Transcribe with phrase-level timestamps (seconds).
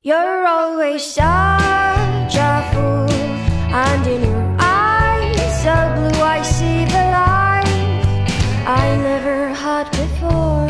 [0.00, 3.10] You're always such a fool,
[3.72, 7.66] and in your eyes so blue I see the light
[8.64, 10.68] I never had before.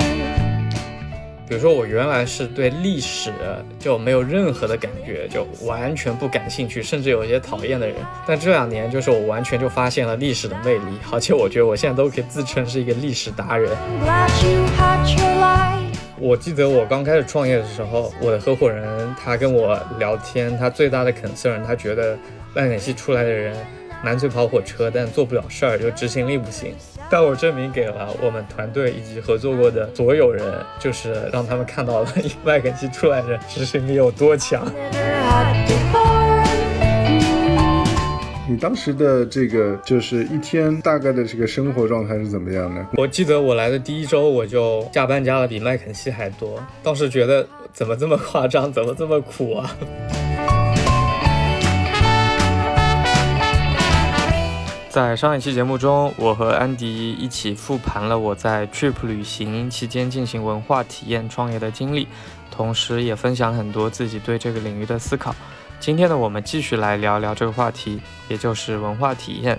[1.46, 3.30] 比如说，我原来是对历史
[3.78, 7.96] 就没有任何的感觉，就完全不感兴趣，甚至有一些讨厌的人。
[8.26, 13.70] 但这两年，就是我完全就发现了历史的魅力，而且我觉得我现在都可以自称是一个历史达人。
[13.76, 15.67] I'm glad you had your light.
[16.20, 22.16] 我记得我刚开始创业的时候，我的合伙人他跟我聊天，他最大的 concern，他觉得
[22.54, 23.56] 麦肯锡出来的人
[24.02, 26.74] 满嘴跑火车，但做不了事儿，就执行力不行。
[27.10, 30.44] 但我证明给了我们团队以及合作过的所有人，
[30.78, 32.08] 就是让他们看到了
[32.44, 34.66] 麦肯锡出来的人执行力有多强。
[38.50, 42.86] 你当时的这个就是一天大概的这个生活状态是怎么样的？
[42.94, 49.70] 我记得我来的第一周，我就加班加的比麦肯锡还多，当时觉得怎么这么夸张，怎么这么苦啊？
[54.88, 62.08] 在上一期节目中，我和安迪一起复盘了我在 Trip 旅行期间进行文化体验创业的经历，
[62.50, 65.36] 同时也分享很多自己对这个领域的思考。
[65.80, 69.58] 今天呢，我们继续来聊聊这个话题，也就是文化体验。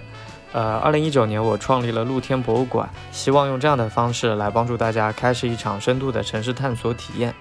[0.51, 7.33] 呃，二零一九年我创立了露天博物馆，希望用这样的方式来帮助大家开始一场深度的城市探索体验。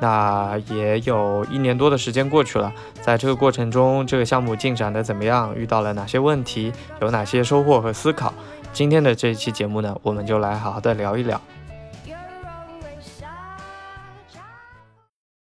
[0.00, 5.54] 那也有一年多的时间过去了，在这个过程中，这个项目进展的怎么样？
[5.56, 6.72] 遇到了哪些问题？
[7.00, 8.32] 有哪些收获和思考？
[8.72, 11.40] 今天的这一期节目呢，我们就来好好的聊一聊。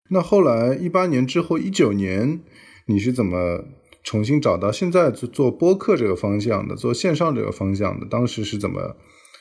[0.09, 2.39] 那后来一八年之后，一九年
[2.85, 3.63] 你是怎么
[4.03, 8.05] 重新找到现在做做播客这个方向的，做线上这个方向的？
[8.09, 8.95] 当时是怎么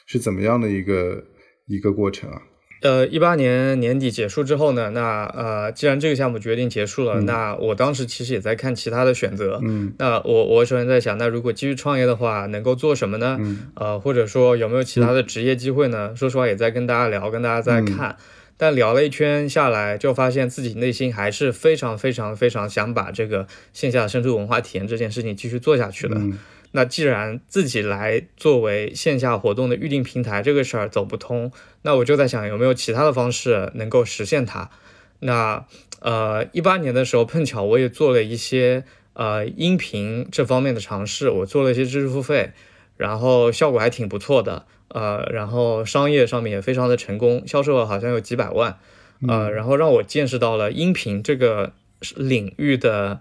[0.07, 1.25] 是怎么样的一个
[1.67, 2.43] 一个过程啊？
[2.83, 9.61] 呃，一八年年底结束之后呢，那呃，既然这个项目决定结束了，那我当时其实也在看其他的选择。
[9.63, 13.37] 嗯那我我首先在想，那如果继续创业的话，能够做什么呢？
[13.41, 16.17] 嗯呃，或者说有没有其他的职业机会呢？
[16.17, 18.17] 说实话，也在跟大家聊，跟大家在看。
[18.63, 26.15] 但聊了一圈下来，就发现自己内心还是非常非常非常想把这个线下深度文化体验这件事情继续做下去的。
[26.17, 26.39] 嗯
[26.71, 31.51] 那既然自己来作为线下活动的预定平台这个事儿走不通，
[31.83, 34.71] 那我就在想有没有其他的方式能够实现它。
[35.19, 35.67] 那
[35.99, 38.85] 呃，一八年的时候碰巧我也做了一些
[39.15, 42.53] 呃音频这方面的尝试，我做了一些知识付费，
[42.97, 48.79] 然后效果还挺不错的，呃，然后商业上面也非常的成功，销售额好像有几百万，
[49.27, 51.73] 呃，然后让我见识到了音频这个
[52.17, 53.21] 领域的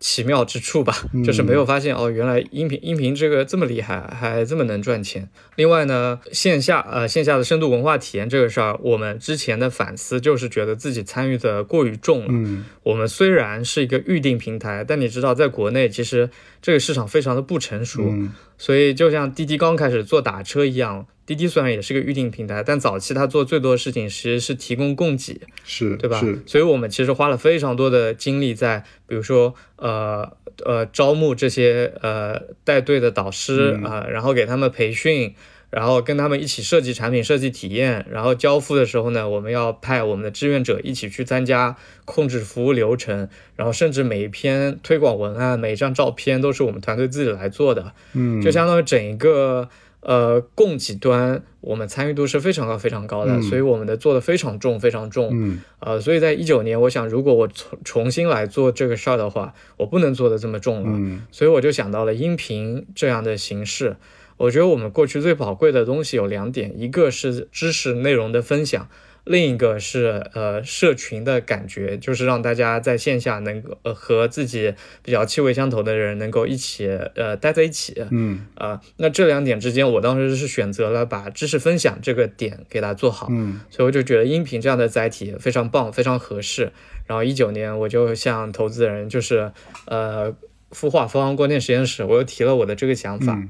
[0.00, 0.94] 奇妙之处吧，
[1.24, 5.28] 就是没有发现哦，原来音频音频这个这么厉害，还这么能赚钱。
[5.56, 12.28] 另外呢，线下呃线下的深度文化体验这个事儿，我们之前的反思就是觉得自己参与的过于重了。
[12.30, 16.28] 嗯我们虽然是一个预定平台，但你知道，在国内其实
[16.60, 26.18] 这个市场非常的不成熟，嗯所以就像滴滴刚开始做打车一样，滴滴虽然也是个预定平台，但早期它做最多的事情其实是提供供给，是对吧？
[26.18, 35.34] 是所以我们其实花了非常多的精力在，比如说呃呃招募这些呃带队的导师嗯啊、然后给他们培训。
[35.74, 47.92] 然后跟他们一起设计产品、设计体验，然后交付的时候呢，我们要派我们的志愿者一起去参加，控制服务流程，然后甚至每一篇推广文案、每一张照片都是我们团队自己来做的。
[48.12, 49.68] 嗯就相当于整一个
[49.98, 55.30] 呃供给端，我们参与度是非常高、非常高的，嗯所以我们的做的非常重、非常重。
[55.32, 63.96] 嗯呃，所以在一九年，我想如果我重重新来做这个事儿的话，我不能做的这么重了，嗯所以我就想到了音频这样的形式。
[64.36, 68.88] 我觉得我们过去最宝贵的东西有两点，一个是知识内容的分享。
[69.24, 86.70] 另一个是呃社群的感觉，就是让大家在线下能够呃和自己比较气味相投的人能够一起呃待在一起，嗯啊，那这两点之间，我当时是选择了把知识分享这个点给它做好，嗯所以我就觉得音频这样的载体非常棒，非常合适。
[87.06, 89.50] 然后一九年我就向投资人，就是
[89.86, 90.36] 呃
[90.70, 93.48] 孵化方光电实验室，我又提了我的这个想法，嗯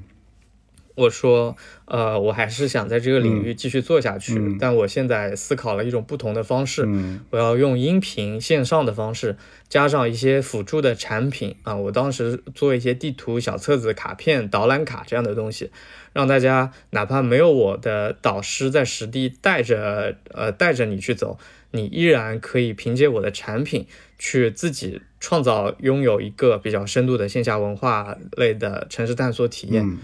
[0.95, 1.57] 我说
[1.87, 9.37] 呃我还是想在这个领域继续做下去，嗯但我现在思考了一种不同的方式，嗯我要用音频线上的方式，
[9.69, 11.75] 加上一些辅助的产品啊。
[11.75, 15.71] 我当时做一些地图、小册子、卡片、导览卡这样的东西，
[16.13, 21.39] 让大家哪怕没有我的导师在实地带着，呃，带着你去走，
[21.73, 23.87] 你依然可以凭借我的产品
[24.17, 29.99] 去自己创造拥有一个比较深度的线下文化类的城市探索体验。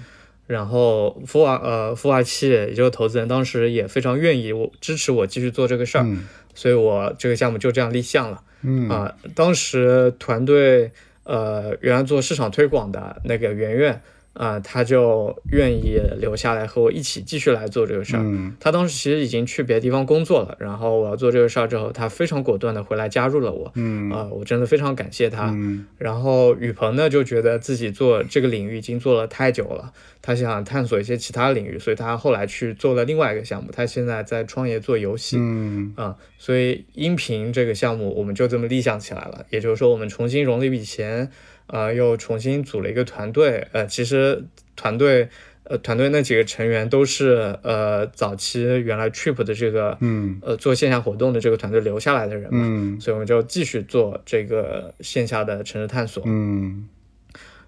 [0.51, 6.05] 嗯然后孵化呃孵化器，也就是投资人，当时也非常愿意我支持我继续做这个事儿。
[6.05, 8.43] 嗯所以我这个项目就这样立项了。
[8.63, 10.91] 嗯啊，当时团队
[11.23, 14.03] 呃，原来做市场推广的那个圆圆
[14.33, 18.23] 啊，他就愿意留下来和我一起继续来做这个事儿。
[18.23, 23.71] 嗯他当时其实已经去别的地方工作了，然后我要做这个事儿之后，他非常果断的回来加入了我。
[23.75, 25.51] 嗯啊、我真的非常感谢他。
[25.51, 29.93] 嗯然后雨鹏呢，就觉得自己做这个领域已经做了太久了，
[30.23, 35.37] 他想探索一些其他领域，所以他后来去做了另外一个项目，他现在在创业做游戏。
[35.39, 39.45] 嗯啊、所以音频这个项目我们就这么立项起来了。
[39.51, 41.31] 也就是说，我们重新融了一笔钱，
[41.71, 43.67] 呃，又重新组了一个团队。
[43.73, 44.45] 呃，其实
[44.77, 45.29] 团队，
[45.65, 52.61] 呃，团队那几个成员都是呃早期原来 Trip 的这个嗯呃做线下活动的这个团队留下来的人嘛。
[52.63, 56.23] 嗯所以我们就继续做这个线下的城市探索。
[56.27, 56.89] 嗯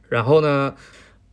[0.09, 0.75] 然后呢，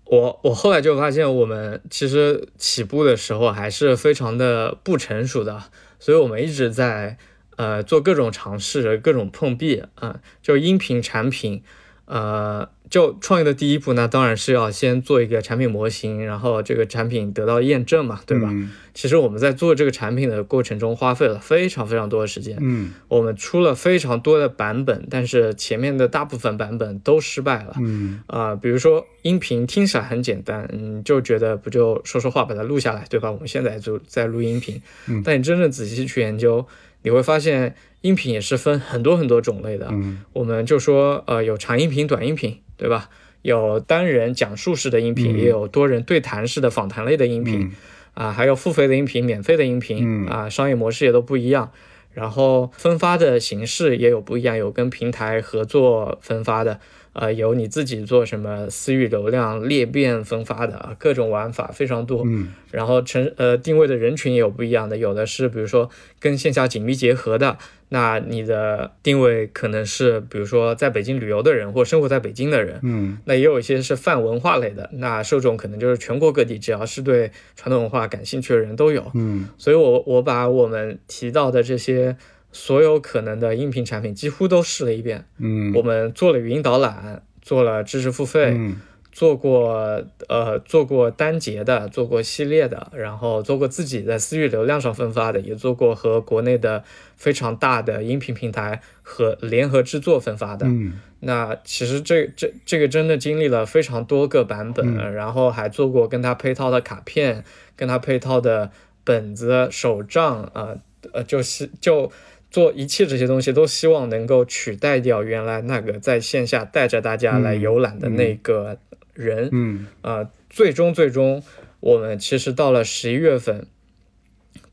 [0.06, 5.63] 我我后来就发现，我们其实起步的时候还是非常的不成熟的，
[6.00, 7.18] 所以我们一直在
[7.57, 11.62] 呃做各种尝试、各种碰壁啊、就音频产品，
[12.09, 18.50] 呃，就创业的第一步呢，当然是要先做一个产品模型，然后这个产品得到验证嘛，对吧？
[18.51, 27.75] 嗯其实我们在做这个产品的过程中，花费了非常非常多的时间，嗯我们出了非常多的版本，但是前面的大部分版本都失败了。
[27.79, 33.31] 嗯啊、比如说音频听起来很简单，嗯，就觉得不就说说话把它录下来，对吧？
[33.31, 36.65] 我们现在就在录音频，嗯但你真正仔细去研究，
[37.03, 39.87] 你会发现音频也是分很多很多种类的。
[39.91, 43.09] 嗯我们就说，呃，有长音频、短音频，对吧？
[43.41, 47.61] 有单人讲述式的音频，嗯也有多人对谈式的访谈类的音频。
[47.61, 47.71] 嗯
[48.15, 51.71] 啊，还有付费的音频、免费的音嗯频，啊，商业模式也都不一样。
[52.11, 56.81] 然后分发的形式也有不一样，有跟平台合作分发的，
[57.13, 62.23] 呃，有你自己做什么私域流量裂变分发的，啊各种玩法非常多。
[62.25, 65.89] 嗯然后成呃定位的人群也有不一样的，有的是比如说
[66.19, 67.57] 跟线下紧密结合的，
[67.89, 79.11] 那你的定位可能是比如说在北京旅游的人或生活在北京的人，嗯那也有一些是泛文化类的，那受众可能就是全国各地，只要是对传统文化感兴趣的人都有。
[79.15, 82.15] 嗯所以我我把我们提到的这些
[82.51, 85.25] 所有可能的音频产品几乎都试了一遍。
[85.37, 88.81] 嗯我们做了语音导览，做了知识付费，嗯
[89.11, 96.83] 做过呃做过单节的，做过系列的，然后做过自己在私域流量上分发的，也做过和国内的
[97.17, 100.67] 非常大的音频平台和联合制作分发的。
[100.67, 107.43] 嗯那其实这这这个真的经历了非常多个版本，嗯然后还做过跟它配套的卡片，
[107.75, 108.71] 跟它配套的
[109.03, 110.77] 本子、手账啊，
[111.11, 112.09] 呃，就是就
[112.51, 118.77] 做一切这些东西，都希望能够取代掉原来那个在线下带着大家来游览的那个
[119.13, 119.49] 人。
[119.51, 121.43] 嗯呃，最终最终，
[121.79, 123.67] 我们其实到了十一月份，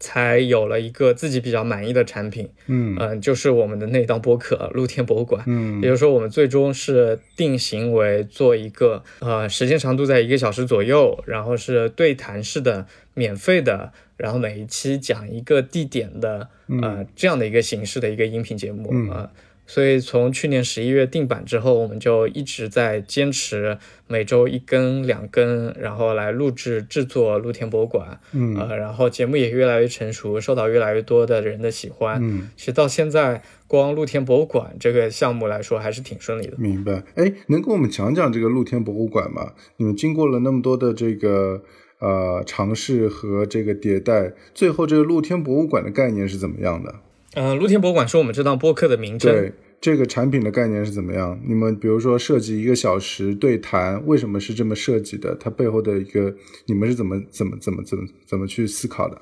[0.06, 2.48] 才有了一个自己比较满意的产品。
[2.66, 2.96] 嗯。
[3.00, 5.42] 嗯、就是我们的那档播客《露天博物馆》。
[5.48, 5.82] 嗯。
[5.82, 16.48] 也就是说，我们最终是定型为做一个呃时间长度在一个小时左右，然后是对谈式的、免费的，然后每一期讲一个地点的
[16.80, 18.90] 呃这样的一个形式的一个音频节目。
[18.92, 19.10] 嗯。
[19.10, 19.30] 啊、呃
[19.66, 23.76] 所以从去年十一月定版之后，我们就一直在坚持
[24.06, 28.20] 每周一更、两更，然后来录制制作露天博物馆。
[28.32, 32.18] 嗯呃，然后节目也越来越成熟，受到越来越多的人的喜欢。
[32.22, 36.54] 嗯，其实到现在，光露天博物馆这个项目来说，还是挺顺利的。
[36.56, 37.02] 明白。
[37.16, 39.52] 哎，能跟我们讲讲这个露天博物馆吗？
[39.78, 41.62] 你们经过了那么多的这个
[41.98, 46.94] 呃尝试和这个迭代，最后这个露天博物馆的概念是怎么样的？
[47.34, 49.30] 嗯、露天博物馆是我们这档播客的名称。
[49.30, 49.52] 对。
[49.86, 51.38] 这个产品的概念是怎么样？
[51.46, 55.36] 你们比如说设计一个小时对谈，为什么是这么设计的？
[55.36, 56.34] 它背后的一个
[56.66, 59.16] 你们是怎么怎么怎么怎么怎么去思考的？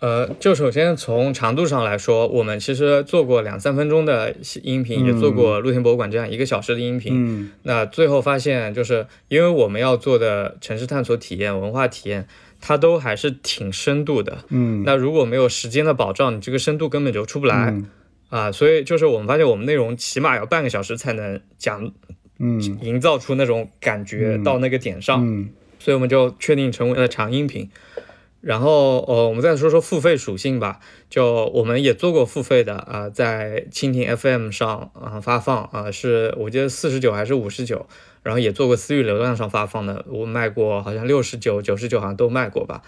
[0.00, 4.34] 呃，就首先从长度上来说，我们其实做过两三分钟的
[4.64, 7.12] 音频，也做过露天博物馆这样一个小时的音频。
[7.14, 12.26] 嗯那最后发现，就是因为我们要做的城市探索体验、文化体验，
[12.60, 14.38] 它都还是挺深度的。
[14.48, 17.70] 嗯那如果没有时间的保障，你这个深度根本就出不来。
[17.70, 17.86] 嗯
[18.28, 21.92] 啊，所以就是我们发现，我们内容起码要半个小时才能讲，
[22.38, 27.70] 嗯营造出那种感觉到那个点上，嗯所以我们就确定成为了长音频。
[28.40, 30.78] 然后呃，我们再说说付费属性吧。
[31.10, 37.88] 就我们也做过付费的啊、在蜻蜓 FM 上啊、发放啊、是我记得四十九还是五十九，
[38.22, 42.82] 然后也做过私域流量上发放的，我卖过好像六十九、九十九好像都卖过吧。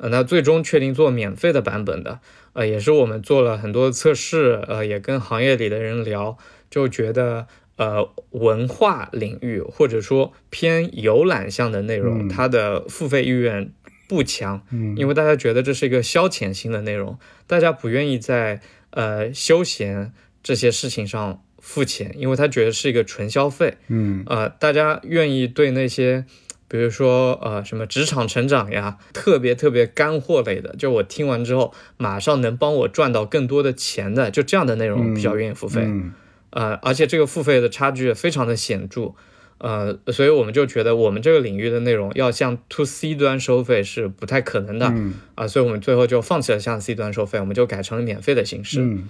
[0.00, 2.20] 呃，那最终确定做免费的版本的，
[2.54, 6.38] 呃，也是我们做了很多测试，呃，也跟行业里的人聊，
[6.70, 13.72] 就觉得呃文化领域或者说偏游览向的内容，嗯它的付费意愿
[14.08, 23.76] 不强，嗯因为大家觉得这是一个消遣性的内容，大家不愿意在呃休闲这些事情上付钱，因为他觉得是一个纯消费。
[23.88, 26.24] 嗯呃，大家愿意对那些，
[26.70, 35.82] 比如说呃什么职场成长呀，特别特别干货类的，就我听完之后马上能帮我赚到更多的钱的，就这样的内容比较愿意付费。
[35.82, 36.12] 嗯
[36.50, 39.14] 呃，而且这个付费的差距非常的显著。
[39.58, 48.80] 呃，所以我们就觉得我们这个领域的内容要向 to C 端收费是不太可能的啊、嗯所以我们最后就放弃了向 C 端收费，我们就改成了免费的形式。
[48.80, 49.08] 嗯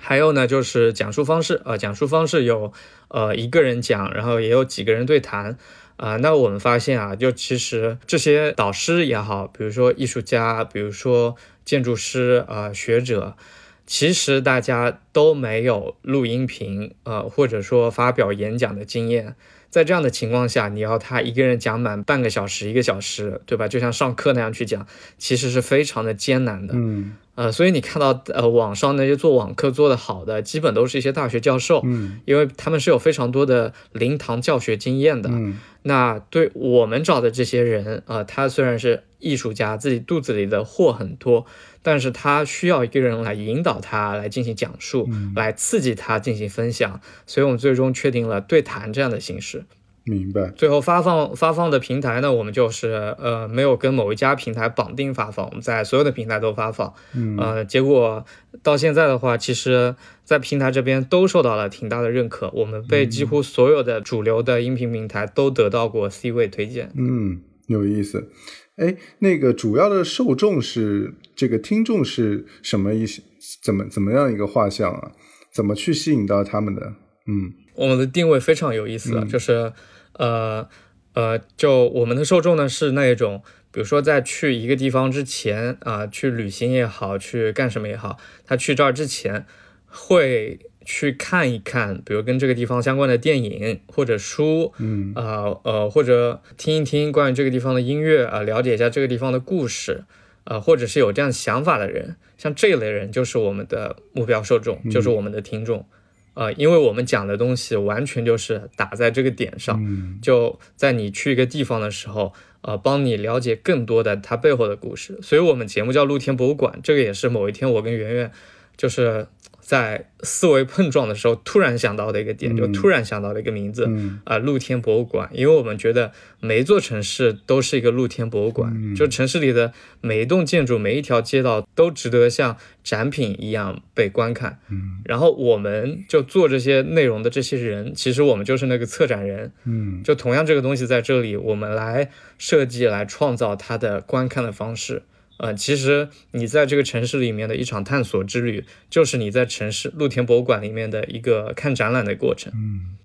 [0.00, 2.72] 还有呢，就是讲述方式，呃，讲述方式有
[3.08, 5.58] 呃一个人讲，然后也有几个人对谈，
[5.98, 13.36] 啊、那我们发现啊，就其实这些导师也好，比如说艺术家，比如说建筑师啊、学者，
[13.84, 19.34] 其实大家都没有录音频，呃，或者说发表演讲的经验。
[19.70, 23.68] 在这样的情况下，你要他一个人讲满半个小时、一个小时，对吧？
[23.68, 24.86] 就像上课那样去讲，
[25.18, 26.74] 其实是非常的艰难的。
[26.76, 35.30] 嗯呃，所以你看到呃网上那些做网课做得好的，基本都是一些大学教授，嗯因为他们是有非常多的临堂教学经验的。
[35.30, 41.46] 嗯那对我们找的这些人，呃，他虽然是艺术家，自己肚子里的货很多，
[41.82, 49.64] 但是他需要一个人来引导他来进行讲述，来刺激他进行分享，所以我们最终确定了对谈这样的形式。
[50.04, 50.48] 明白。
[50.56, 56.94] 最后发放发放的平台呢，我们就是呃没有跟某一家平台绑定发放，我们在所有的平台都发放。
[57.14, 58.24] 嗯呃，结果
[58.62, 59.94] 到现在的话，其实，
[60.24, 66.90] 在平台这边都受到了挺大的认可，我们被几乎所有的主流的音频平台都得到过 C 位推荐。
[66.96, 68.30] 嗯，有意思。
[68.78, 73.20] 哎，那个主要的受众是这个听众是什么意思？
[73.62, 75.12] 怎么怎么样一个画像啊？
[75.52, 76.94] 怎么去吸引到他们的？
[77.26, 79.72] 嗯我们的定位非常有意思的，就是
[80.14, 80.68] 呃
[81.14, 83.42] 呃，就我们的受众呢是那一种，
[83.72, 89.46] 比如说在去一个地方之前啊、去旅行也好，去干什么也好，他去这儿之前
[89.86, 90.58] 会
[90.90, 100.04] 去看一看，比如跟这个地方相关的电影或者书，嗯呃呃，或者听一听关于这个地方的音乐啊、了解一下这个地方的故事，
[100.44, 105.84] 呃，或者是有这样想法的人，像这一类人就是我们的目标受众，就是我们的听众。
[106.32, 115.18] 呃，因为我们讲的东西完全就是打在这个点上，嗯就在你去一个地方的时候，呃，帮你了解更多的它背后的故事。
[115.20, 118.32] 所以我们节目叫露天博物馆，这个也是某一天我跟圆圆
[118.76, 119.26] 就是
[119.68, 124.18] 在思维碰撞的时候突然想到的一个点，就突然想到了一个名字，嗯。
[124.24, 126.10] 啊、露天博物馆，因为我们觉得
[126.40, 128.94] 每一座城市都是一个露天博物馆，嗯。
[128.94, 134.58] 就城市里的每一栋建筑、每一条街道都值得像展品一样被观看。
[134.70, 135.02] 嗯。
[135.04, 140.02] 然后我们就做这些内容的这些人，其实我们就是那个策展人，嗯。
[140.02, 142.08] 就同样这个东西在这里，我们来
[142.38, 145.02] 设计、来创造它的观看的方式。
[145.38, 152.52] 呃，其实你在这个城市里面的一场探索之旅，就是你在城市露天博物馆里面的一个看展览的过程。
[152.54, 152.98] 嗯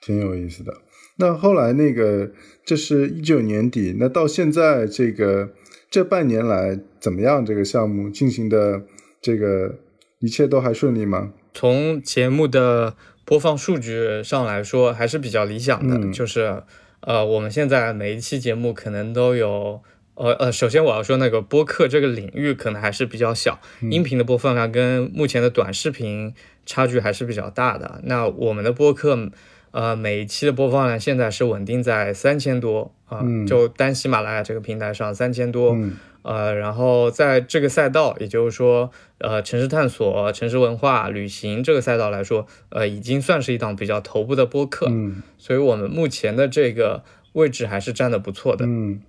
[0.00, 0.72] 挺有意思的。
[1.16, 2.30] 那后来那个，
[2.64, 5.52] 这是一九年底，那到现在这个
[5.90, 7.44] 这半年来怎么样？
[7.44, 8.84] 这个项目进行的
[9.20, 9.80] 这个
[10.20, 11.32] 一切都还顺利吗？
[11.52, 15.96] 从节目的播放数据上来说，还是比较理想的。
[15.98, 16.62] 嗯就是
[17.00, 19.82] 呃，我们现在每一期节目可能都有。
[20.18, 26.34] 呃呃，首先我要说，那个播客这个领域可能还是比较小，音频的播放量跟目前的短视频
[26.66, 28.00] 差距还是比较大的。
[28.02, 29.30] 那我们的播客，
[29.70, 35.72] 呃，每一期的播放量现在是稳定在三千多啊、嗯就单喜马拉雅这个平台上三千多。
[35.72, 48.66] 嗯呃，然后在这个赛道，也就是说，呃，城市探索、城市文化、旅行这个赛道来说，呃，已经算是一档比较头部的播客，嗯所以我们目前的这个位置还是占的不错的。
[48.66, 49.00] 嗯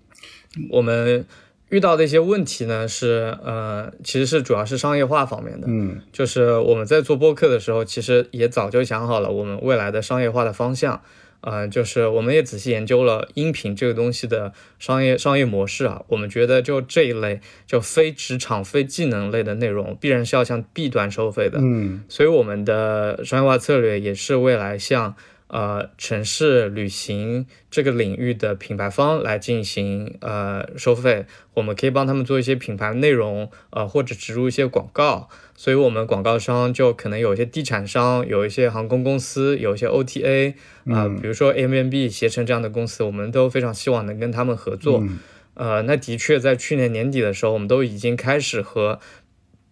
[0.69, 1.25] 我们
[1.69, 11.01] 遇到的一些问题呢，是呃，其实是主要是商业化方面的，嗯就是我们在做播客的时候，其实也早就想好了我们未来的商业化的方向。
[11.41, 21.59] 呃，就是我们也仔细研究了音频这个东西的商业商业模式啊，我们觉得就这一类就非职场、非技能类的内容，必然是要向 B 端收费的。
[21.61, 25.15] 嗯所以我们的商业化策略也是未来向
[25.49, 31.25] 呃城市旅行这个领域的品牌方来进行呃收费，
[31.55, 35.27] 我们可以帮他们做一些品牌内容，呃或者植入一些广告。
[35.55, 40.53] 所以我们广告商就可能有一些地产商，有一些航空公司，有一些 OTA
[40.85, 44.99] 啊、嗯比如说 Airbnb、携程这样的公司，我们都非常希望能跟他们合作。
[45.01, 45.19] 嗯
[45.55, 49.01] 呃，那的确在去年年底的时候，我们都已经开始和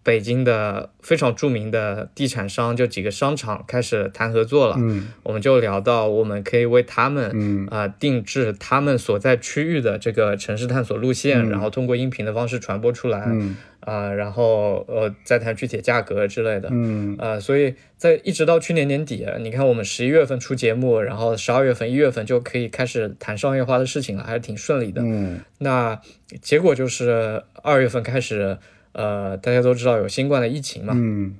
[0.08, 4.76] 北京的非常著名的地产商，就几个商场开始谈合作了。
[4.78, 13.24] 嗯我们就聊到，我们可以为他们嗯啊、定制他们所在区域的这个城市探索路线，嗯然后通过音频的方式传播出来。
[13.26, 16.68] 嗯啊、然后呃再谈具体价格之类的。
[16.72, 25.02] 嗯呃，所以在一直到去年年底，你看我们十一月份出节目，然后十二月份、一月份就可以开始谈商业化的事情了，还是挺顺利的。
[25.04, 26.00] 嗯那
[26.40, 28.58] 结果就是二月份开始，
[28.92, 31.36] 呃，大家都知道有新冠的疫情嘛，嗯。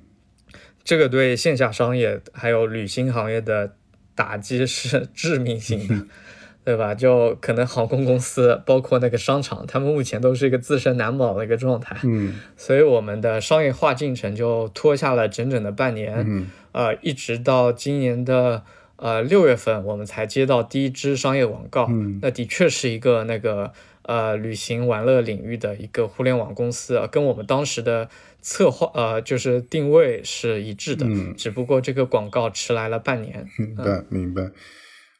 [0.85, 3.75] 这个对线下商业还有旅行行业的
[4.15, 6.07] 打击是致命性的，
[6.65, 6.95] 对吧？
[6.95, 12.37] 就可能航空公司，包括那个商场，他们目前都是一个自身难保的一个状态，嗯。
[12.57, 16.47] 所以我们的商业化进程就拖下了整整的半年，嗯。
[16.73, 18.63] 呃，一直到今年的
[18.97, 21.87] 呃六月份，我们才接到第一支商业广告。
[21.91, 22.19] 嗯。
[22.23, 23.73] 那的确是一个那个
[24.09, 28.09] 呃旅行玩乐领域的一个互联网公司，啊跟我们当时的
[28.43, 33.47] 策划呃就是定位是一致的，嗯只不过这个广告迟来了半年。
[33.57, 34.51] 明白明白。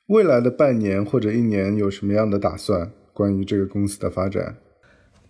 [0.07, 2.91] 未来的半年或者一年有什么样的打算？
[3.13, 4.57] 关于这个公司的发展？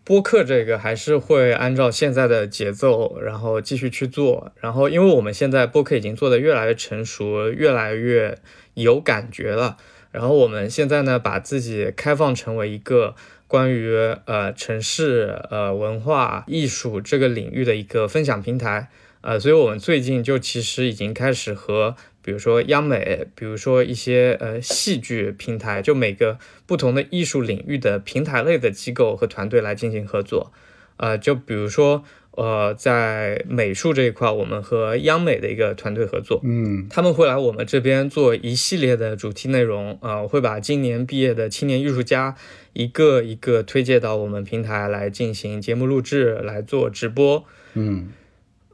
[0.05, 4.53] 播客这个还是会按照现在的节奏，然后继续去做。
[4.61, 8.39] 然后，因为我们现在播客已经做得越来越成熟，越来越
[8.73, 9.77] 有感觉了。
[10.11, 13.15] 然后我们现在呢，把自己开放成为一个
[13.49, 13.93] 关于
[14.27, 18.89] 呃城市、呃文化艺术这个领域的一个分享平台。
[19.21, 30.53] 呃，所以我们最近就其实已经开始和比如说央美，比如说一些呃戏剧平台，就每个不同的艺术领域的平台类的机构和团队来进行合作。
[30.99, 32.05] 呃，就比如说
[32.39, 42.37] 呃，在美术这一块，我们和央美的一个团队合作，嗯他们会来我们这边做一系列的主题内容，呃，我会把今年毕业的青年艺术家
[42.75, 48.11] 一个一个推介到我们平台来进行节目录制，来做直播，嗯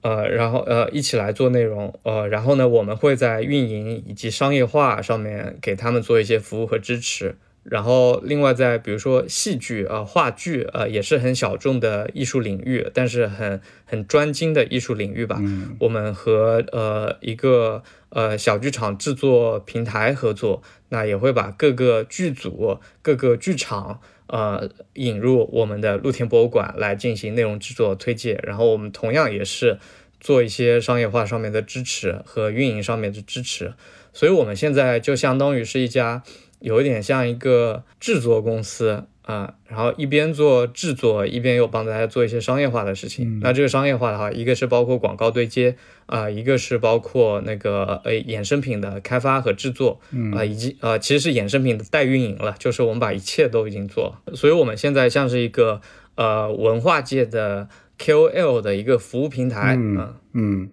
[0.03, 7.37] 呃，然后呃一起来做内容，呃，然后呢，我们会在运营以及商业化上面给他们做一些服务和支持。
[7.65, 15.39] 然后另外在比如说戏剧啊、呃、话剧呃也是很小众的艺术领域，但是很很专精的艺术领域吧。
[15.41, 29.79] 嗯我们和呃一个呃小剧场制作平台合作，那也会把各个剧组、各个剧场呃引入我们的露天博物馆来进行内容制作推介，然后我们同样也是
[30.21, 33.75] 做一些商业化上面的支持和运营上面的支持，
[34.13, 36.23] 所以我们现在就相当于是一家
[36.65, 39.05] 有一点像一个制作公司。
[39.25, 43.27] 啊、然后一边做制作，一边又帮大家做一些商业化的事情。
[43.27, 49.99] 嗯那这个商业化的话，一个是包括广告对接，啊、一个是包括那个呃衍生品的开发和制作，
[50.35, 54.37] 啊、以及呃其实是衍生品的代运营了，就是我们把一切都已经做了。
[54.37, 55.81] 所以我们现在像是一个
[56.17, 60.71] 呃文化界的 KOL 的一个服务平台，啊嗯嗯，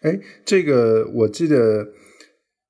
[0.00, 1.88] 哎，这个我记得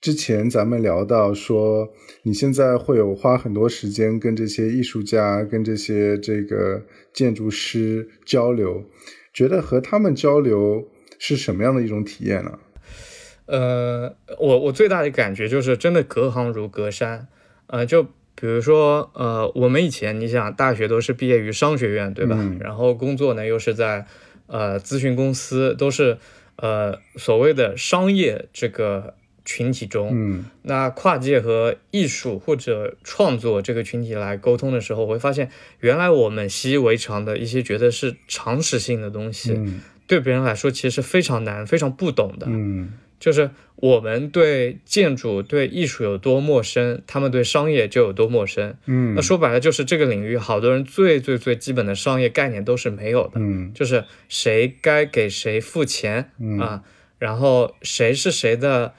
[0.01, 6.83] 之前咱们聊到说，你现在会有花很多时间跟这些艺术家、跟这些这个
[7.13, 8.85] 建筑师交流，
[9.35, 12.59] 觉得和他们交流是什么样的一种体验呢？
[13.45, 17.29] 呃，我我最大的感觉就是真的隔行如隔山，
[17.67, 22.37] 呃，就比如说，呃，我们以前你想大学都是毕业于商学院，对吧？
[22.39, 24.07] 嗯然后工作呢又是在
[24.47, 26.17] 呃咨询公司，都是
[26.57, 29.15] 呃所谓的商业这个
[29.51, 30.45] 群体中，嗯。
[30.63, 39.81] 那跨界和艺术或者创作这个群体来沟通的时候，我会发现，原来我们习以为常的一些觉得是常识性的东西，嗯。
[40.07, 42.47] 对别人来说其实是非常难、非常不懂的。
[42.49, 42.93] 嗯。
[43.19, 48.77] 就是我们对建筑、对艺术有多陌生，他们对商业就有多陌生。
[48.87, 49.15] 嗯。
[49.15, 53.73] 那说白了，就是这个领域，好多人最最最基本的商业概念都是没有的，嗯。
[53.75, 56.59] 就是谁该给谁付钱嗯。
[56.59, 56.83] 啊，
[57.19, 58.95] 然后谁是谁的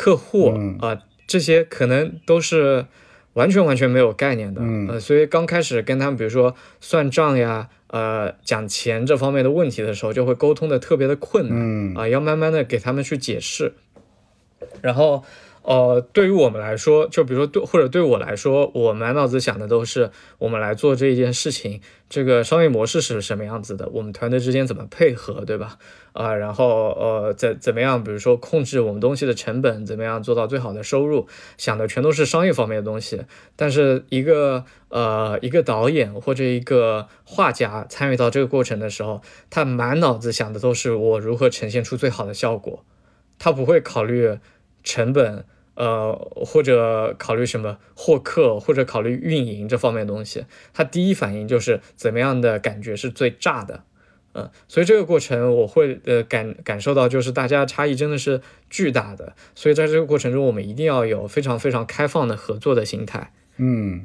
[0.00, 2.86] 客户嗯啊，这些可能都是
[3.34, 4.62] 完全完全没有概念的。
[4.64, 11.54] 嗯呃，所以刚开始跟他们，比如说算账呀，呃，讲钱这方面的问题的时候，就会沟通的特别的困难。
[11.54, 13.74] 嗯啊，要慢慢的给他们去解释。
[14.80, 15.22] 然后，
[15.62, 25.76] 呃，对于我们来说，就比如说对或者对我来说，我满脑子想的都是我们来做这一件事情，这个商业模式是什么样子的，我们团队之间怎么配合，对吧？
[26.12, 33.22] 啊、然后呃，怎怎么样，比如说控制我们东西的成本，怎么样做到最好的收入，想的全都是商业方面的东西。
[33.54, 39.20] 但是一个呃一个导演或者一个画家参与到这个过程的时候，
[39.50, 42.82] 他满脑子想的都是我如何呈现出最好的效果，
[43.38, 44.38] 他不会考虑
[44.82, 45.44] 成本。
[45.80, 46.12] 呃，
[46.44, 53.84] 或者考虑什么获客，或者考虑运营这方面的东西，他第一反应就是怎么样的感觉是最炸的，
[54.34, 64.02] 嗯，所以这个过程我会呃感感受到，就是大家差异真的是巨大的，所以在这个过程中，我们一定要有非常非常开放的合作的心态，嗯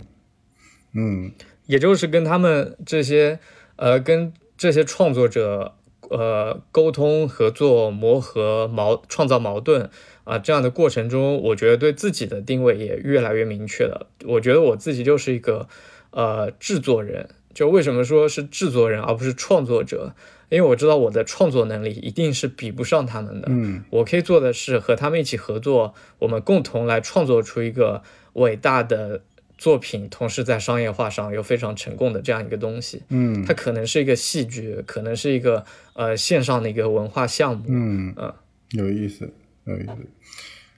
[0.94, 1.34] 嗯。
[1.68, 3.40] 也就是跟他们这些
[3.76, 5.74] 呃跟这些创作者
[6.10, 9.90] 呃沟通、合作、磨合、矛创造矛盾
[10.24, 14.08] 啊、这样的过程中，我觉得对自己的定位也越来越明确了。
[14.26, 15.68] 我觉得我自己就是一个
[16.12, 20.16] 呃制作人，就为什么说是制作人而不是创作者？
[20.50, 23.48] 因为我知道我的创作能力一定是比不上他们的。
[23.50, 29.22] 嗯我可以做的是和他们一起合作，我们共同来创作出一个伟大的
[29.58, 33.04] 作品，同时在商业化上又非常成功的这样一个东西。
[33.10, 35.64] 嗯它可能是一个戏剧，可能是一个
[35.94, 37.66] 呃线上的一个文化项目。
[37.68, 38.34] 嗯嗯，
[38.72, 39.34] 有意思，
[39.66, 39.92] 有意思。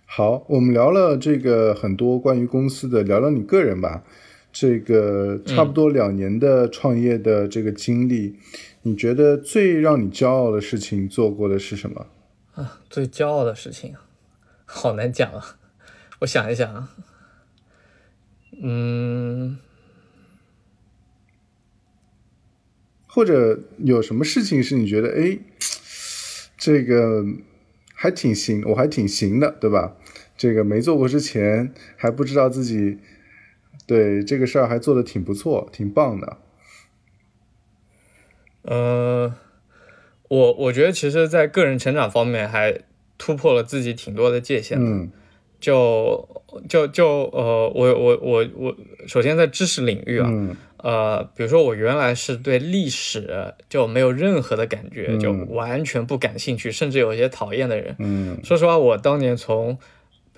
[0.05, 4.03] 好，我们聊了这个很多关于公司的，聊聊你个人吧。
[4.53, 8.35] 这个差不多两年的创业的这个经历，
[8.81, 12.07] 你觉得最让你骄傲的事情做过的是什么？
[12.55, 13.93] 啊最骄傲的事情，
[14.65, 15.57] 好难讲啊。
[16.19, 16.89] 我想一想啊，
[18.60, 19.58] 嗯，
[23.06, 25.38] 或者有什么事情是你觉得，哎，
[26.58, 27.24] 这个
[27.93, 29.96] 还挺行，我还挺行的，对吧？
[30.38, 33.00] 这个没做过之前还不知道自己
[33.88, 36.38] 对这个事儿还做的挺不错，挺棒的。
[38.63, 39.36] 呃，
[40.28, 42.82] 我我觉得其实，在个人成长方面还
[43.17, 44.86] 突破了自己挺多的界限的。
[44.86, 45.12] 嗯
[45.60, 46.28] 就
[46.70, 48.76] 就就呃，我我我我，
[49.08, 57.96] 首先在知识领域啊，嗯呃，比如说我原来是对历史就没有任何的感觉，就嗯完全不感兴趣，甚至有一些讨厌的人。
[58.00, 59.78] 嗯说实话，我当年从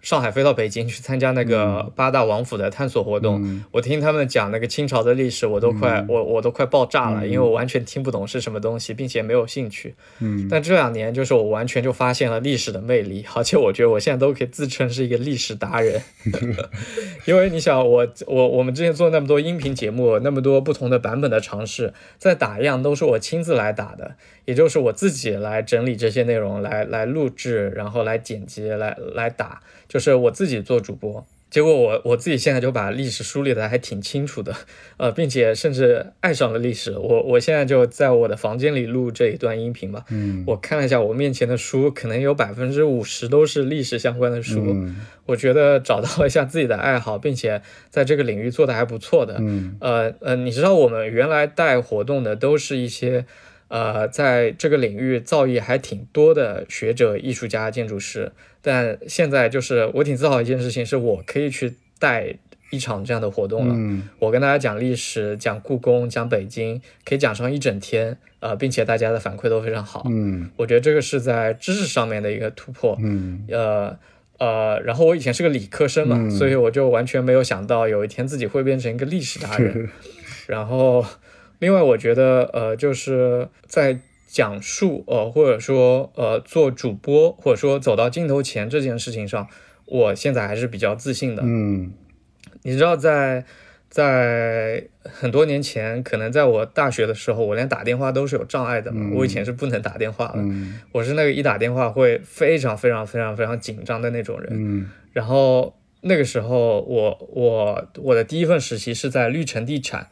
[0.02, 3.64] 上海飞到北京去参加那个八大王府的探索活动，嗯。
[3.72, 9.96] 我听他们讲那个清朝的历史，我都快、我我都快爆炸了，因为我完全听不懂是什么东西，并且没有兴趣。
[10.20, 10.48] 嗯。
[10.50, 16.02] 但这两年，就是我完全就发现了历史的魅力，而且我觉得我现在都可以自称是一个历史达人，
[17.26, 31.28] 因为你想，我我我们之前做那么多音频节目，那么多不同的版本的尝试，在打样都是我亲自来打的，也就是我自己来整理这些内容，来来录制，然后来剪辑，来来打，就是我自己做主播。
[31.50, 34.56] 结果我我自己现在就把历史梳理的还挺清楚的，
[34.98, 36.92] 呃，并且甚至爱上了历史。
[36.92, 40.06] 我我现在就在我的房间里录这一段音频吧。
[40.12, 44.64] 嗯我看了一下我面前的书，可能有百分之五十都是历史相关的书。
[44.64, 49.38] 嗯我觉得找到了一下自己的爱好，并且在这个领域做的还不错的。
[49.40, 53.26] 嗯呃呃，你知道我们原来带活动的都是一些
[53.70, 62.36] 呃在这个领域造诣还挺多的学者、艺术家、建筑师，但现在就是我挺自豪一件事情，是我可以去带
[62.72, 63.74] 一场这样的活动了。
[63.76, 70.04] 嗯我跟大家讲历史，讲故宫，讲北京，可以讲上一整天，呃，并且大家的反馈都非常好。
[70.10, 72.98] 嗯我觉得这个是在知识上面的一个突破。
[73.02, 73.98] 嗯呃
[74.40, 79.90] 呃，然后我以前是个理科生嘛，嗯所以我就完全没有想到有一天自己会变成一个历史达人。
[80.48, 81.06] 然后，
[81.60, 89.48] 另外我觉得呃，就是在讲述呃，或者说呃做主播，或者说走到镜头前这件事情上，
[89.86, 91.44] 我现在还是比较自信的。
[91.46, 91.94] 嗯
[92.64, 93.46] 你知道在，
[93.90, 99.02] 在很多年前，可能在我大学的时候，我连打电话都是有障碍的嘛。
[99.02, 104.50] 嗯我以前是不能打电话的，嗯我是那个一打电话会非常非常非常非常紧张的那种人。
[104.52, 110.08] 嗯然后那个时候我，我我的第一份实习是在绿城地产，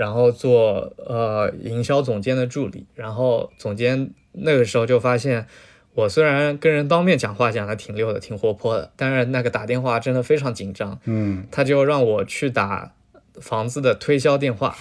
[0.00, 2.86] 然后做呃营销总监的助理。
[2.94, 5.46] 然后总监那个时候就发现，
[5.92, 10.98] 我虽然跟人当面讲话讲的挺溜的，挺活泼的，但是那个打电话真的非常紧张。
[11.04, 12.94] 嗯他就让我去打
[13.42, 14.74] 房子的推销电话，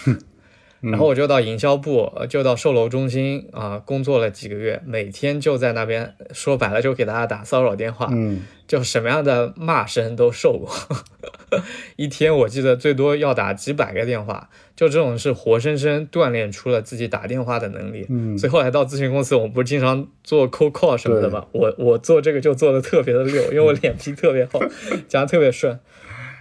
[0.82, 10.70] 然后我就到营销部，呃就到售楼中心啊、工作了几个月，每天就在那边，说白了就给大家打骚扰电话，嗯就什么样的骂声都受过，
[11.98, 18.06] 一天我记得最多要打几百个电话，就这种是活生生锻炼出了自己打电话的能力。
[18.10, 24.62] 嗯所以后来到咨询公司，我们不是经常做 cold call 什么的嘛，我我做这个就做的特别的溜，因为我脸皮特别厚，
[25.10, 25.78] 讲的特别顺。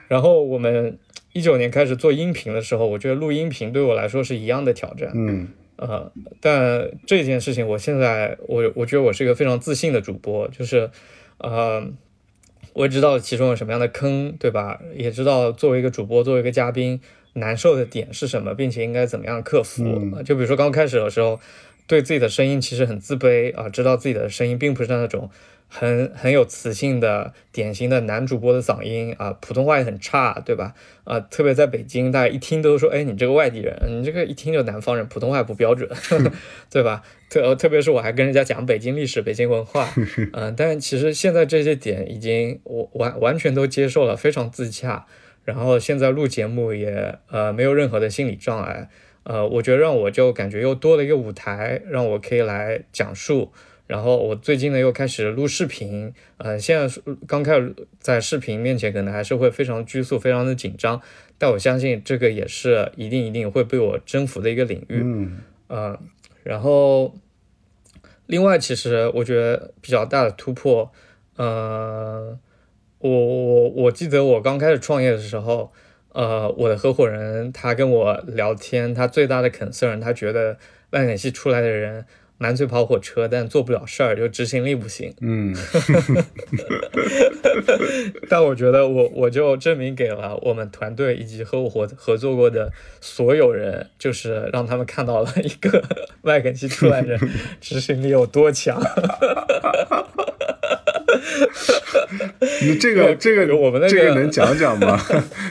[0.07, 0.99] 然后我们
[1.33, 5.11] 一九年开始做音频的时候，我觉得录音频对我来说是一样的挑战。
[5.15, 6.11] 嗯呃，
[6.41, 10.91] 但这件事情，我现在我我觉得我是一个非常自信的主播，就是
[11.39, 11.87] 呃，
[12.73, 14.81] 我也知道其中有什么样的坑，对吧？
[14.97, 17.01] 也知道作为一个主播，作为一个嘉宾，
[17.35, 19.85] 难受的点是什么，并且应该怎么样克服。
[20.25, 21.39] 就比如说刚开始的时候，
[21.87, 25.31] 对自己的声音其实很自卑啊、知道自己的声音并不是那种
[25.69, 30.75] 很很有磁性的典型的男主播的嗓音啊，普通话也很差，对吧？
[31.05, 35.89] 啊，特别在北京，大家一听都说，哎，你这个外地人，你这个一听就南方人，普通话不标准，
[36.71, 37.03] 对吧？
[37.31, 39.89] 特特别是我还跟人家讲北京历史、北京文化，
[40.33, 45.07] 嗯， 但其实现在这些点已经我完完全都接受了，非常自洽。
[45.45, 48.89] 然后现在录节目也呃没有任何的心理障碍，
[49.23, 53.53] 呃，我觉得让我就感觉又多了一个舞台，让我可以来讲述。
[53.89, 61.01] 然后我最近呢又开始录视频，呃，现在刚开始在视频面前可能还是会非常拘束，非常的紧张，
[61.39, 65.99] 但我相信这个也是一定一定会被我征服的一个领域，嗯呃，
[66.43, 67.15] 然后
[68.27, 70.93] 另外其实我觉得比较大的突破，
[71.37, 72.39] 呃，
[72.99, 75.73] 我我我记得我刚开始创业的时候，
[76.13, 80.59] 呃，我的合伙人他跟我聊天，他最大的 concern，他觉得
[80.91, 82.05] 万肯系出来的人。
[82.39, 85.13] 满嘴跑火车，但做不了事儿，就执行力不行。
[85.21, 85.55] 嗯
[88.29, 95.83] 但我觉得我我就证明给了我们团队以及和我合合作过的所有人，就是让他们看到了一个
[96.23, 97.19] 麦肯锡出来人
[97.61, 98.81] 执行力有多强。
[102.63, 104.99] 你 这个这个我们那个这个能讲讲吗？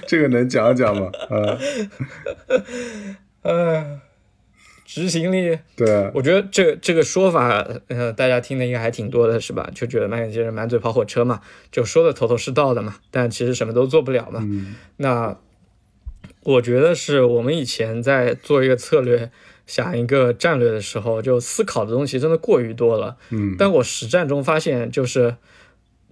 [0.07, 1.11] 这个能讲讲吗？
[1.29, 1.57] 啊，
[3.43, 3.99] 嗯，
[4.87, 9.69] 执行力，对啊，我觉得这这个说法，呃，大家听的应该还挺多的，是吧？
[9.75, 14.39] 就觉得麦肯锡人满嘴跑火车嘛，就说的头头是道的嘛，但其实什么都做不了嘛。
[14.43, 15.37] 嗯那
[16.43, 19.29] 我觉得是我们以前在做一个策略、
[19.65, 23.17] 想一个战略的时候，就思考的东西真的过于多了。
[23.31, 25.35] 嗯，但我实战中发现，就是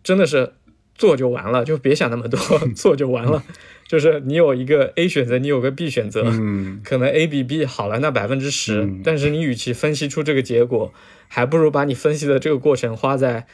[0.04, 0.52] 真的是
[0.94, 2.38] 做就完了，就别想那么多，
[2.76, 3.42] 做就完了。
[3.88, 10.92] 就是你有一个 A 选择，你有个 B 选择，嗯 可能 A 比 B 好了那百分之十嗯，但是你与其分析出这个结果，
[11.28, 13.46] 还不如把你分析的这个过程花在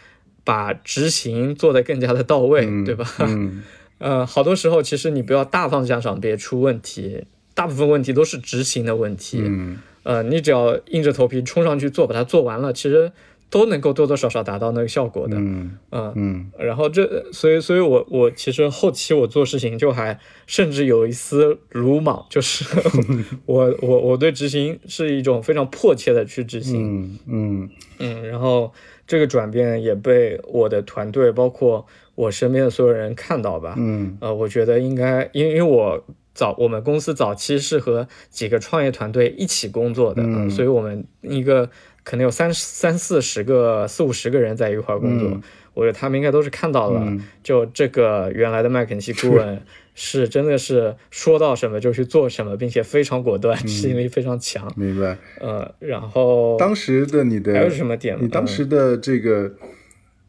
[0.44, 3.06] 把执行做得更加的到位，嗯对吧？
[3.20, 3.64] 嗯
[4.00, 9.44] 呃，好多时候其实你不要大方向上别出问题，大部分问题都是执行的问题。
[9.46, 13.12] 嗯呃，你只要硬着头皮冲上去做，把它做完了，其实
[13.52, 15.38] 都能够多多少少达到那个效果的。
[15.38, 16.52] 嗯嗯嗯。
[16.58, 22.64] 然后这，所以，所以我我其实后期我做事情就还甚至有一丝鲁莽，就是
[23.46, 27.70] 我我我对执行是一种非常迫切的去执行，嗯嗯。
[28.00, 28.72] 嗯，然后
[29.06, 31.86] 这个转变也被我的团队，包括
[32.16, 34.18] 我身边的所有人看到吧，嗯。
[34.22, 40.50] 呃，我觉得应该，因为因为我早我们公司早期是和几个创业团队一起工作的，嗯。
[40.50, 41.70] 所以我们一个
[42.04, 45.42] 可能有三三四十个、四五十个人在一块儿工作，嗯
[45.74, 49.62] 我觉得他们应该都是看到了，嗯就这个原来的麦肯锡顾问
[49.96, 55.18] 是真的是说到什么就去做什么，并且非常果断，执行力非常强，明白。
[55.40, 58.18] 呃，然后当时的你的还有什么点？
[58.20, 59.54] 你当嗯时的这个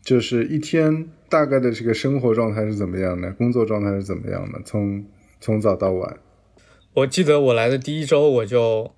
[0.04, 3.32] 就是一天大概的这个生活状态是怎么样的？
[3.32, 4.60] 工作状态是怎么样的？
[4.64, 5.04] 从
[5.40, 6.16] 从早到晚。
[6.94, 8.92] 我记得我来的第一周我就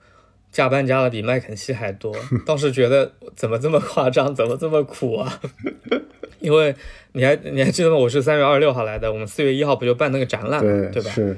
[0.54, 2.14] 加班加的比麦肯锡还多，
[2.46, 5.40] 当时觉得怎么这么夸张， 怎么这么苦啊？
[6.38, 6.72] 因为
[7.12, 7.96] 你还你还记得吗？
[7.96, 11.10] 我是三月二十六号来的，我们四月一号不就办那个展览嘛，对，对吧？
[11.10, 11.36] 是，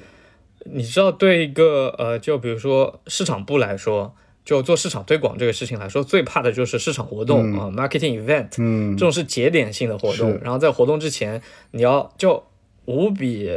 [0.67, 10.39] 你知道，对一个呃，就比如说市场部来说，就做市场推广这个事情来说，最怕的就是市场活动啊、m a r k e t i n g event，嗯这种是节点性的活动。
[10.43, 12.45] 然后在活动之前，你要就
[12.85, 13.51] 无比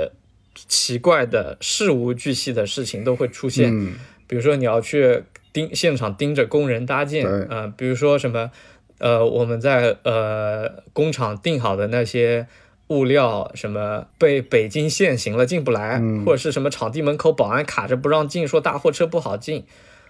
[0.54, 3.96] 奇怪的事无巨细的事情都会出现，嗯
[4.28, 8.52] 比如说你要去盯现场盯着工人搭建，对呃，比如说什么，
[9.00, 12.48] 呃，我们在呃工厂定好的那些
[12.88, 19.66] 物料，什么被北京限行了进不来，嗯或者是什么场地门口保安卡着不让进，说大货车不好进，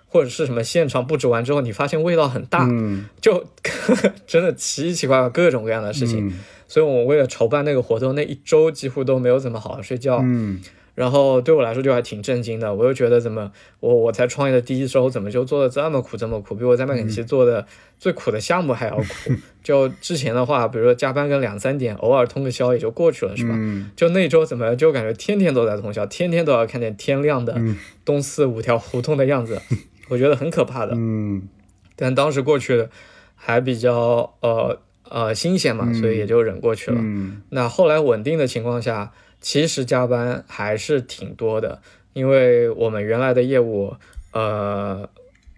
[0.08, 3.46] 或者是什么现场布置完之后你发现味道很大，嗯就
[4.26, 6.28] 真的奇奇怪怪各种各样的事情。
[6.28, 10.20] 嗯所以我为了筹办那个活动，那一周几乎都没有怎么好好睡觉。
[10.22, 10.62] 嗯
[11.00, 17.66] 然后对我来说就还挺震惊的，我又觉得怎么我我才创业的第一周，怎么就做的这么苦这么苦，比我在麦肯锡做的
[17.98, 19.06] 最苦的项目还要苦。
[19.64, 23.54] 就之前的话，比如说加班个两三点，偶尔通个宵也就过去了，是吧？
[23.56, 29.62] 嗯就那周怎么就感觉天天都在通宵，天天都要看见天亮的嗯东四五条胡同的样子，
[30.10, 30.92] 我觉得很可怕的。
[30.98, 31.48] 嗯
[31.96, 32.90] 但当时过去的
[33.36, 36.98] 还比较呃呃新鲜嘛，所以也就忍过去了。
[37.00, 41.82] 嗯那后来稳定的情况下，其实加班还是挺多的，
[42.14, 43.96] 因为我们原来的业务，
[44.32, 45.10] 呃，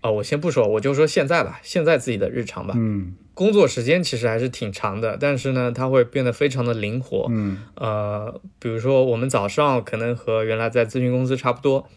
[0.01, 3.15] 啊，我先不说，我就说现在吧，现在自己的日常吧，嗯。
[3.33, 7.57] 工作时间其实还是挺长的，但是呢，它会变得非常的灵活，嗯。
[7.75, 11.87] 呃，比如说我们早上可能和原来在咨询公司差不多，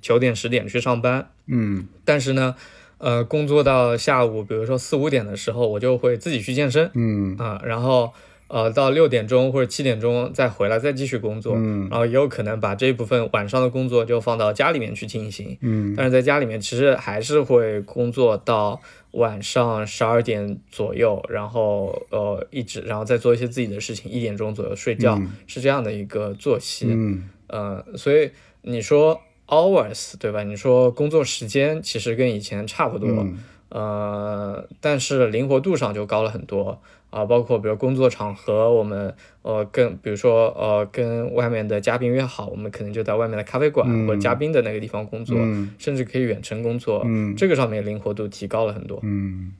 [0.00, 1.86] 九点十点去上班，嗯。
[2.04, 2.54] 但是呢，
[2.98, 7.36] 呃，工作到下午，比如说四五点的时候，我就会自己去健身，嗯。
[7.36, 8.12] 啊，然后
[8.50, 18.80] 呃到六点钟或者七点钟再回来再继续工作，嗯然后也有可能把这一部分晚上的工作就放到家里面去进行，嗯但是在家里面其实还是会工作到
[19.12, 26.86] 晚上十二点左右，然后呃一直然后再做一些自己的事情，一点钟左右睡觉，嗯是这样的一个作息。
[26.90, 28.30] 嗯呃，所以
[28.62, 30.42] 你说 hours 对吧？
[30.44, 33.38] 你说工作时间其实跟以前差不多，嗯
[33.70, 36.80] 呃，但是灵活度上就高了很多
[37.10, 49.00] 啊、包括比如工作场合，我们呃跟比如说呃跟外面的嘉宾约好，我们可能就在外面的咖啡馆、嗯或者嘉宾的那个地方工作，嗯甚至可以远程工作，嗯这个上面灵活度提高了很多。
[49.02, 49.52] 嗯，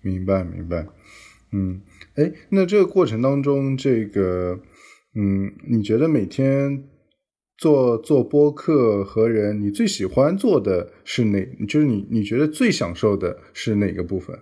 [0.00, 0.84] 明白明白。
[1.52, 1.80] 嗯，
[2.16, 4.58] 哎，那这个过程当中，这个
[5.14, 6.82] 嗯，你觉得每天
[7.56, 11.44] 做做播客和人，你最喜欢做的是哪？
[11.66, 14.38] 就是你你觉得最享受的是哪个部分？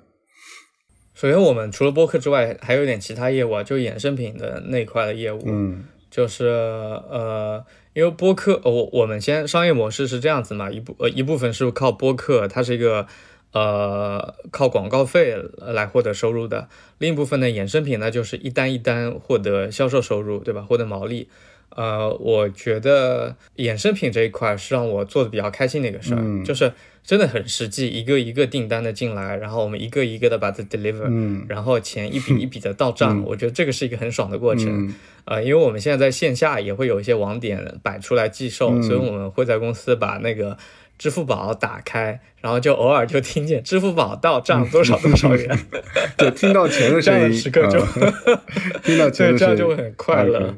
[1.15, 5.41] 首先，我们除了播客之外，还有一点其他业务啊，就衍生品的那块的业务。
[5.47, 13.09] 嗯就是呃，因为播客，呃我我们先商业模式是这样子嘛，一部呃一部分是靠播客，它是一个
[13.53, 20.63] 呃靠广告费来获得收入的，另一部分呢衍生品呢就是一单一单获得销售收入，对吧？
[20.63, 21.29] 获得毛利。
[21.75, 34.87] 呃，我觉得衍生品这一块是让我做的比较开心的一个事儿，嗯就是真的很实际，一个一个订单的进来，然后我们一个一个的把它 deliver，、嗯然后钱一笔 一笔的到账，我觉得这个是一个很爽的过程。
[34.89, 34.95] 嗯
[35.27, 40.57] 呃，因为我们现在在线下也会有一些网点摆出来寄售，嗯所以我们会在公司把那个
[40.99, 45.59] 支付宝打开，然后就偶尔就听见支付宝到账多少多少元，
[46.17, 48.41] 对，听到钱的这样声音，的时刻就啊
[48.83, 50.55] 听到钱，的声音，这样就会很快乐。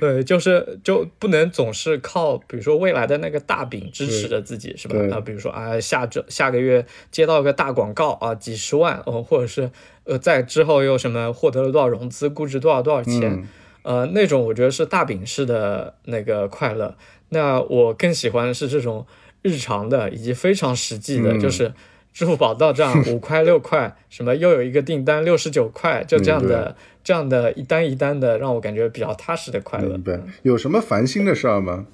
[0.00, 4.96] 对，就是就不能总是靠，比如说未来的那个大饼支持着自己，是吧？
[4.96, 9.70] 对啊，比如说啊，下周下个月接到个大广告啊，几十万哦，或者是
[10.02, 13.48] 呃，在之后又什么获得了多少融资，估值多少多少钱，嗯
[13.84, 16.96] 呃，那种我觉得是大饼式的那个快乐。
[17.28, 19.06] 那我更喜欢的是这种
[19.42, 21.72] 日常的以及非常实际的，嗯就是
[22.12, 30.02] 支付宝到账 五块六块，什么又有一个订单六十九块，就这样的、这样的一单一单的，让我感觉比较踏实的快乐明。
[30.02, 30.20] 白。
[30.42, 31.86] 有什么烦心的事儿吗？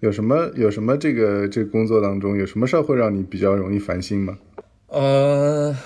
[0.00, 4.38] 有什么有什么这个这个工作当中有什么事儿会让你比较容易烦心吗？
[4.86, 5.76] 呃，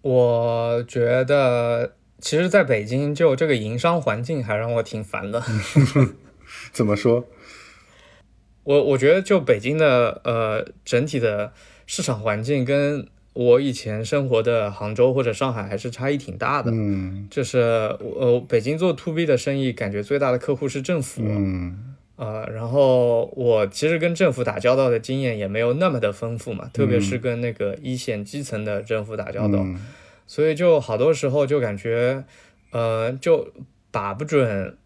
[0.00, 5.42] 我觉得其实在北京就这个营商环境还让我挺烦的。
[6.72, 7.26] 怎么说？
[8.66, 11.52] 我我觉得就北京的呃整体的
[11.86, 16.70] 市场环境跟我以前生活的杭州或者上海还是差异挺大的。
[16.74, 21.22] 嗯就是呃北京做 to B 的生意，感觉最大的客户是政府。
[21.24, 29.78] 嗯呃，然后我其实跟政府打交道的经验也没有那么的丰富嘛，特别是跟那个一线基层的政府打交道，嗯
[30.26, 32.24] 所以就好多时候就感觉，
[32.70, 33.52] 呃，就
[33.90, 34.78] 把不准，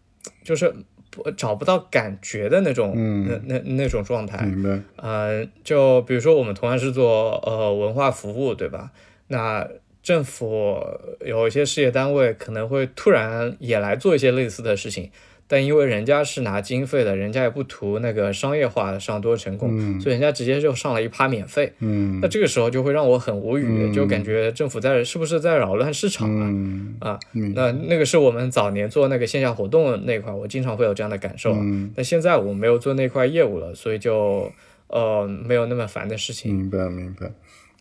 [0.43, 0.75] 就是
[1.11, 4.43] 不找不到感觉的那种，嗯那那那种状态。
[4.45, 4.79] 明白。
[4.95, 8.89] 呃，就比如说我们同样是做呃文化服务，对吧？
[9.27, 9.67] 那
[10.01, 10.83] 政府
[11.23, 15.11] 有一些事业单位可能会突然也来做一些类似的事情，
[15.51, 21.73] 但因为人家是拿经费的，人家也不图那个商业化上多成功，嗯所以人家直接就上了一趴免费。
[21.79, 26.47] 嗯那这个时候就会让我很无语，嗯就感觉政府在是不是在扰乱市场啊？
[26.49, 27.19] 嗯啊，
[27.53, 31.59] 那那个是我们早年做那个线下活动那块，我经常会有这样的感受啊。
[31.61, 34.49] 嗯但现在我没有做那块业务了，所以就
[34.87, 36.55] 呃没有那么烦的事情。
[36.55, 37.29] 明白明白。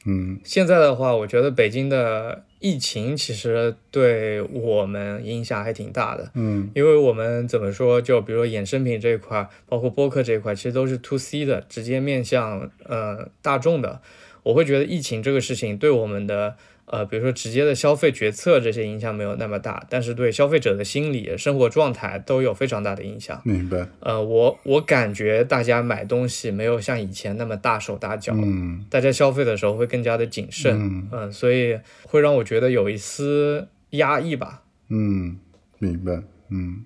[0.05, 0.39] 嗯。
[0.45, 6.71] 现在的话，我觉得北京的疫情其实对我们影响还挺大的，嗯。
[6.75, 14.01] 因为我们怎么说，就比如说衍生品这一块，包括播客这一块，其实都是 to C 的，直接面向呃大众的。
[14.43, 16.57] 我会觉得疫情这个事情对我们的
[16.92, 23.40] 呃，比如说直接的消费决策这些影响没有那么大，但是对消费者的心理、生活状态都有非常大的影响。
[23.44, 23.87] 明白。
[24.00, 34.64] 呃，我我感觉大家买东西没有像以前那么大手大脚，嗯大家消费的时候会更加的谨慎，嗯所以会让我觉得有一丝压抑吧。
[34.88, 35.38] 嗯，
[35.79, 36.24] 明白。
[36.48, 36.85] 嗯，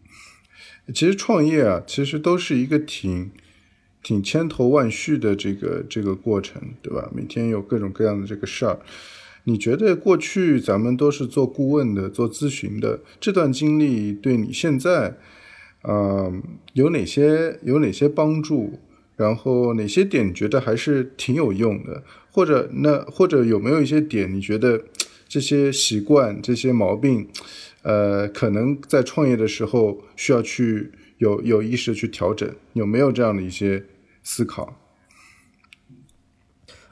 [0.94, 3.30] 其实创业啊，其实都是一个挺
[4.02, 7.08] 挺千头万绪的这个这个过程，对吧？
[7.14, 8.80] 每天有各种各样的这个事儿。
[9.44, 15.16] 你觉得过去咱们都是做顾问的、做咨询的，这段经历对你现在，
[15.82, 16.32] 呃，
[16.72, 18.80] 有哪些有哪些帮助？
[19.16, 22.02] 然后哪些点觉得还是挺有用的？
[22.32, 24.82] 或者那或者有没有一些点你觉得
[25.28, 27.28] 这些习惯、这些毛病，
[27.82, 32.52] 呃，可能在创业的时候需要去有有意识去调整？
[32.72, 33.84] 有没有这样的一些
[34.24, 34.80] 思考？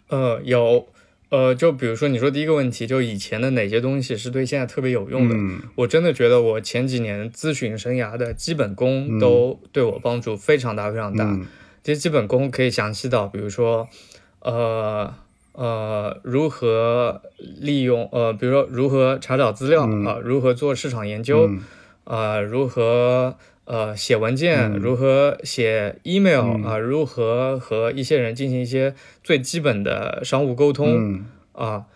[0.08, 0.86] 呃，有，
[1.32, 5.34] 呃，就比如说你说第一个问题，就以前的哪些东西是对现在特别有用的？
[5.34, 11.24] 嗯我真的觉得我前几年咨询生涯的基本功都对我帮助非常大，非常大。
[11.24, 11.46] 嗯
[11.82, 13.88] 这些基本功可以详细到，比如说，
[14.40, 15.14] 呃
[15.52, 21.60] 呃，如何利用呃，比如说如何查找资料啊、嗯呃如何做市场研究，嗯
[22.04, 31.86] 呃，如何呃写文件，嗯如何写 email 啊、嗯如何和一些人进行一些最基本的商务沟通嗯啊。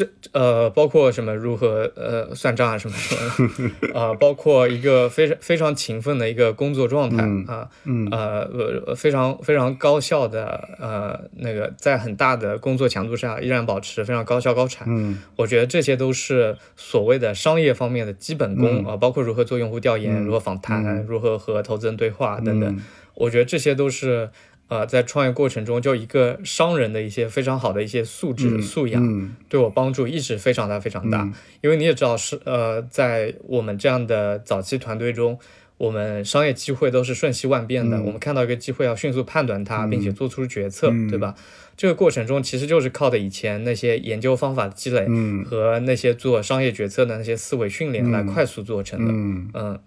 [0.00, 8.08] 这呃，包括什么如何呃算账啊什么什么的， 啊、包括一个非常非常勤奋的一个工作状态嗯啊，嗯。
[8.10, 8.48] 呃
[8.86, 15.18] 呃非常非常高效的呃那个在很大的工作强度下依然保持非常高效高产，嗯。
[15.36, 22.70] 我觉得这些都是所谓的商业方面的基本功啊、嗯包括如何做用户调研、嗯如何访谈、嗯如何和投资人对话等等。
[22.70, 22.80] 嗯
[23.14, 24.30] 我觉得这些都是
[24.70, 31.20] 呃在创业过程中就一个商人的一些非常好的一些素质、嗯素养，嗯对我帮助一直非常大非常大。
[31.24, 35.38] 嗯因为你也知道是呃在我们这样的早期团队中。
[35.80, 41.34] 我们商业机会都是瞬息万变的，嗯我们看到一个机会要迅速判断它，并且做出决策，嗯对吧？
[41.74, 49.10] 这个过程中其实就是靠的以前那些研究方法的积累，嗯和那些做商业决策的那些思维训练来嗯快速做成的。
[49.10, 49.80] 嗯，嗯，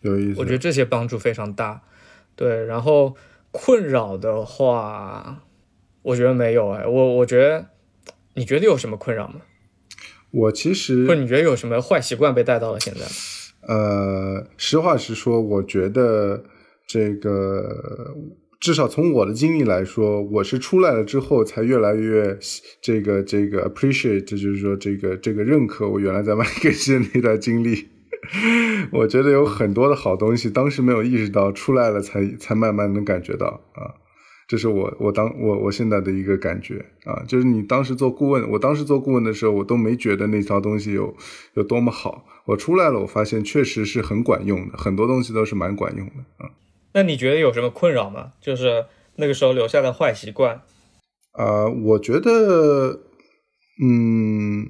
[0.00, 0.40] 有意思。
[0.40, 1.80] 我觉得这些帮助非常大。
[2.34, 3.14] 对，然后
[3.50, 5.42] 困扰的话，
[6.02, 7.66] 我觉得没有哎，我我觉得，
[8.34, 9.42] 你觉得有什么困扰吗？
[10.30, 13.00] 我其实或者你觉得有什么坏习惯被带到了现在？
[13.62, 16.44] 呃，实话实说，我觉得
[16.86, 18.16] 这个
[18.58, 22.38] 至少从我的经历来说，我是出来了之后才越来越
[22.80, 27.89] 这个这个 appreciate，这就是说这个这个认可我原来在麦肯锡的那段经历。
[28.92, 33.94] 我觉得有很多的好东西，当时没有意识到，出来了才才慢慢能感觉到啊。
[34.46, 41.14] 这是我我当我我现在的一个感觉啊，就是你当时做顾问，我当时做顾问的时候，我都没觉得那套东西有
[41.54, 42.24] 有多么好。
[42.46, 46.50] 我出来了，我发现确实是很管用的，很多东西都是蛮管用的啊。
[46.94, 48.32] 那你觉得有什么困扰吗？
[48.40, 50.62] 就是那个时候留下的坏习惯。
[51.30, 53.02] 啊、我觉得，
[53.80, 54.68] 嗯，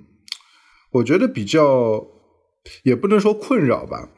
[0.93, 2.07] 我觉得比较，
[2.83, 4.11] 也不能说困扰吧。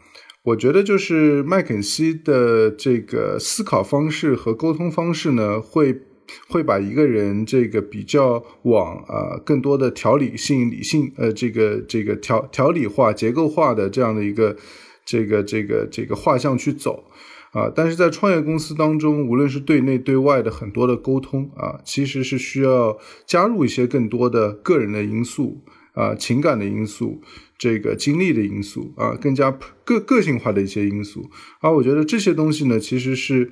[0.44, 6.00] 我觉得就是麦肯锡的这个思考方式和沟通方式呢，会
[6.48, 14.56] 会把一个人这个比较往啊、更多的条理性、理性呃这个这个条条理化、结构化的这样的一个
[15.04, 17.04] 这个这个这个画像去走。
[17.52, 25.60] 啊，但是在创业公司当中，无论是对内对外的很多的沟通啊，其实是需要加入一些更多的个人的因素
[25.92, 27.20] 啊、情感的因素、
[27.56, 29.50] 这个经历的因素啊，更加
[29.84, 31.30] 个个性化的一些因素。
[31.60, 33.50] 啊、我觉得这些东西呢，其实是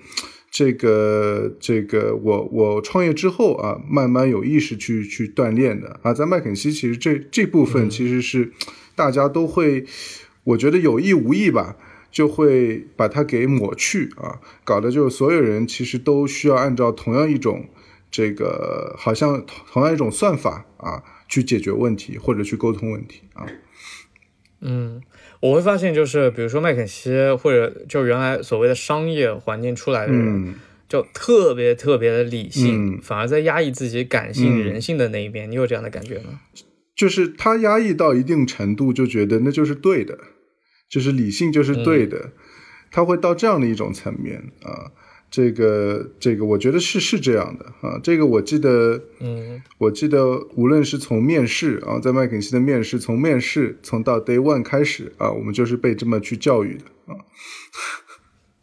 [0.51, 6.13] 这个这个我我创业之后啊，慢慢有意识去去锻炼的啊。
[6.13, 8.53] 在麦肯锡，其实这这部分其实是
[8.95, 9.85] 大家都会，
[10.45, 11.77] 我觉得有意无意吧。
[12.13, 17.69] 就会把它给抹去啊，搞得就是所有人其实都需要按照同样一种
[18.11, 23.47] 这个好像同样一种算法啊去解决问题或者去沟通问题啊。
[24.61, 25.01] 嗯，
[25.41, 27.11] 我会发现就是比如说麦肯锡
[27.41, 30.55] 或者就原来所谓的商业环境出来的人，嗯
[30.87, 35.51] 就特别特别的理性，嗯反而在压抑自己感性、嗯人性的那一边。
[35.51, 36.41] 你有这样的感觉吗？
[36.95, 40.19] 就是他压抑到一定程度，就觉得那就是对的，
[40.91, 42.33] 就是理性就是对的，
[42.91, 44.93] 他会到这样的一种层面啊。
[45.31, 48.01] 这个这个，我觉得是是这样的啊。
[48.03, 57.17] 这个我记得，嗯我记得无论是从面试啊，在麦肯锡的面试，从面试从到 day one 开始啊，我们就是被这么去教育的啊。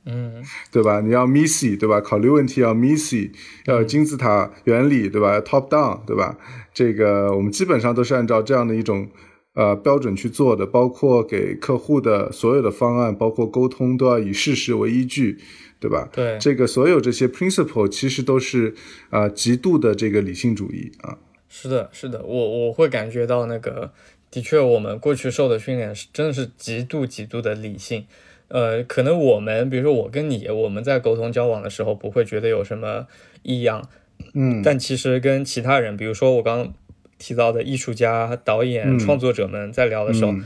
[0.06, 1.02] 嗯 对吧？
[1.02, 2.00] 你要 Missy，对吧？
[2.00, 3.32] 考虑问题要 Missy，
[3.66, 6.38] 要金字塔原理，对吧要？Top down，对吧？
[6.74, 9.10] 这个我们基本上都是按照这样的一种
[9.54, 15.40] 呃标准去做的，包括给客户的所有的方案，包括沟通都要以事实为依据，
[15.80, 16.10] 对吧？
[16.12, 16.38] 对。
[16.40, 18.76] 这个所有这些 principle 其实都是
[19.10, 21.18] 啊、呃极度的这个理性主义啊。
[21.50, 23.92] 是的，是的，我我会感觉到那个，
[24.30, 28.06] 的确，我们过去受的训练是真的是极度极度的理性。
[28.50, 33.08] 呃，可能我们，比如说我跟你，我们在沟通交往的时候，不会觉得有什么
[33.44, 33.90] 异样，
[34.34, 34.62] 嗯。
[34.62, 36.74] 但其实跟其他人，比如说我刚刚
[37.18, 39.00] 提到的艺术家、导演、嗯。
[39.00, 40.46] 创作者们在聊的时候，嗯。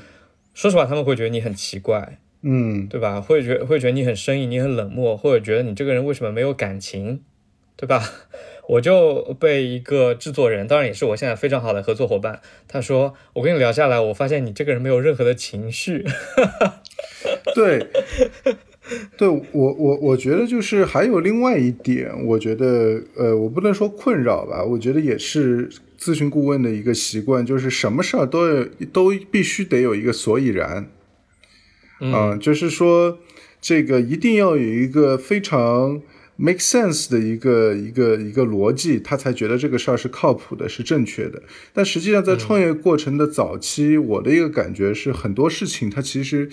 [0.54, 3.22] 说实话，他们会觉得你很奇怪，嗯对吧？
[3.22, 7.22] 会觉会觉得你很生硬，你很冷漠，或者觉得你这个人为什么没有感情，
[7.76, 8.02] 对吧？
[8.70, 16.06] 我就被一个制作人，当然也是我现在非常好的合作伙伴，他说：“我跟你聊下来，我发现你这个人没有任何的情绪。
[17.54, 17.88] 对，
[19.18, 25.70] 对我我我觉得就是还有另外一点，我觉得呃，我不能说困扰吧，我觉得也是
[26.00, 30.88] 咨询顾问的一个习惯，就是什么事儿都有都必须得有一个所以然，
[32.02, 33.20] 啊、就是说
[33.62, 36.02] 这个一定要有一个非常
[36.36, 41.44] make sense 的一个一个一个逻辑，他才觉得这个事儿是靠谱的，是正确的。
[41.72, 46.50] 但实际上，在创业过程的早期，我的一个感觉是，很多事情它其实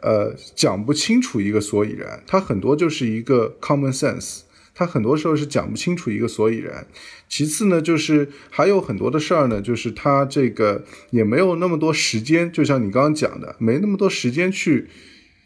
[0.00, 4.42] 呃讲不清楚一个所以然，它很多就是一个 common sense。
[4.78, 6.86] 它很多时候是讲不清楚一个所以然。
[7.30, 14.88] 其次呢，就是还有很多的事儿呢，就是他这个也没有那么多时间，就像你刚刚讲的，没那么多时间去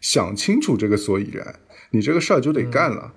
[0.01, 1.55] 想清楚这个所以然，
[1.91, 3.13] 你这个事儿就得干了。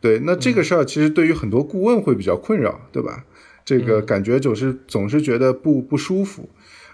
[0.00, 3.24] 对，那这个事儿其实对于很多顾问会比较困扰，对吧？
[3.64, 6.48] 这个感觉总是总是觉得不不舒服。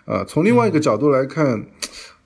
[0.06, 1.66] 呃，从另外一个角度来看，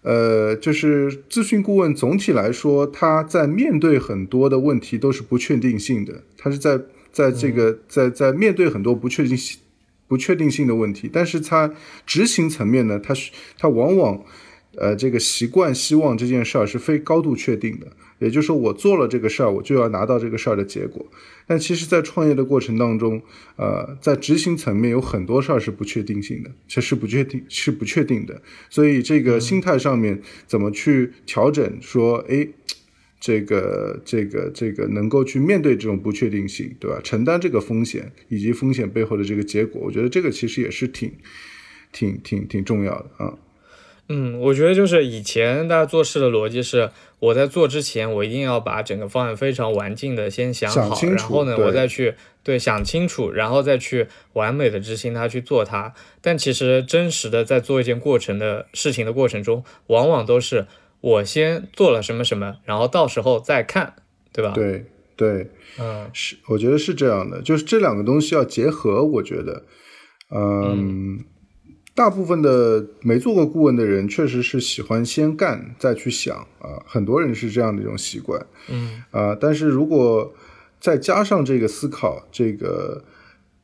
[0.09, 6.81] 呃，就是咨询顾问总体来说，他在面对很多的问题都是不确定性的，他是在
[7.13, 9.61] 在这个在在面对很多不确定性
[10.07, 11.71] 不确定性的问题，但是他
[12.07, 14.25] 执行层面呢，他是他往往
[14.77, 17.89] 呃这个习惯希望这件事儿是非高度确定的，
[18.19, 21.07] 也就是说我做了这个事儿，我就要拿到这个事儿的结果。
[21.47, 23.23] 但其实，在创业的过程当中，
[23.57, 28.43] 呃，在执行层面有很多事儿是不确定性的，这是不确定是不确定的。
[28.69, 31.79] 所以这个心态上面怎么去调整？
[31.81, 32.47] 说，哎，
[33.19, 37.01] 这个这个这个能够去面对这种不确定性，对吧？
[37.03, 41.11] 承担这个风险以及风险背后的这个结果，我觉得这个其实也是挺
[41.93, 43.39] 挺挺挺重要的啊。
[44.09, 55.93] 嗯，我觉得就是以前大家做事的逻辑是，我在做之前，我一定要把整个方案非常完尽的先想好，想清楚然后呢，我再去对想清楚，然后再去完美的执行它去做它。
[56.23, 60.67] 但其实真实的在做一件过程的事情的过程中，往往都是
[61.01, 63.95] 我先做了什么什么，然后到时候再看，
[64.33, 64.87] 对吧？，对
[65.17, 69.05] 对，嗯是，我觉得是这样的，就是这两个东西要结合。
[69.05, 69.65] 我觉得，
[70.35, 71.25] 嗯，
[71.99, 78.47] 大部分的没做过顾问的人，确实是喜欢先干再去想啊，很多人是这样的一种习惯。
[78.69, 80.33] 嗯啊，但是如果
[80.79, 83.03] 再加上这个思考，这个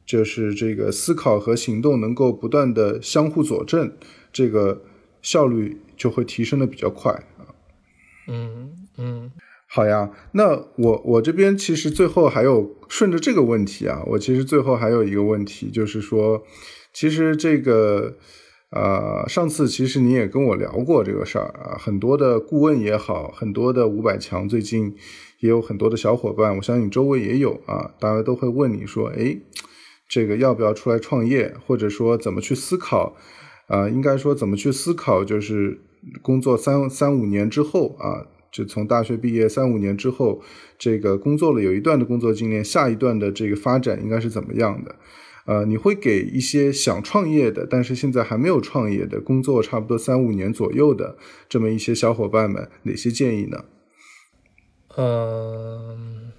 [0.05, 3.93] 就是这个思考和行动能够不断的相互佐证，
[4.33, 4.83] 这个
[5.23, 7.55] 效率就会提升的比较快啊。
[8.27, 9.31] 嗯嗯
[9.69, 16.45] 好呀，那我我这边其实最后还有顺着这个问题啊，我其实最后还有一个问题，就是说，
[16.95, 18.17] 其实这个
[18.71, 24.97] 呃，上次其实你也跟我聊过这个事儿啊，很多的顾问也好，很多的五百强最近
[25.41, 29.43] 也有很多的小伙伴，我相信周围也有啊，大家都会问你说，诶，
[30.09, 33.17] 这个要不要出来创业，或者说怎么去思考
[33.67, 35.81] 啊、应该说怎么去思考，就是
[36.21, 40.43] 工作三三五年之后啊，就从大学毕业三五年之后，
[40.79, 44.97] 这个工作了有一段的工作经验，下一段的这个发展应该是怎么样的？
[45.47, 51.17] 呃，你会给一些想创业的，但是现在还没有创业的，工作差不多三五年左右的
[51.49, 53.65] 这么一些小伙伴们哪些建议呢？
[54.97, 56.33] 嗯。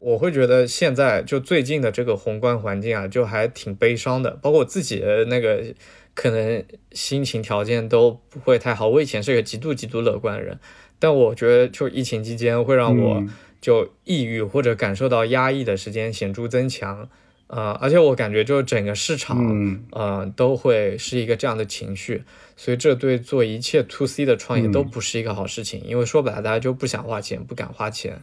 [0.00, 4.30] 我会觉得现在就最近的这个宏观环境啊，就还挺悲伤的。
[4.40, 5.74] 包括我自己的那个
[6.14, 8.88] 可能心情条件都不会太好。
[8.88, 10.58] 我以前是个极度极度乐观的人，
[11.00, 13.28] 但我觉得就疫情期间会让我嗯
[13.60, 17.08] 就抑郁或者感受到压抑的时间显著增强。
[17.48, 19.82] 呃，而且我感觉就整个市场，嗯。
[19.92, 22.22] 呃，都会是一个这样的情绪，
[22.58, 28.20] 所以这对做一切 to C 的创业都嗯不是一个好事情，因为说白了，大家就不想花钱，不敢花钱，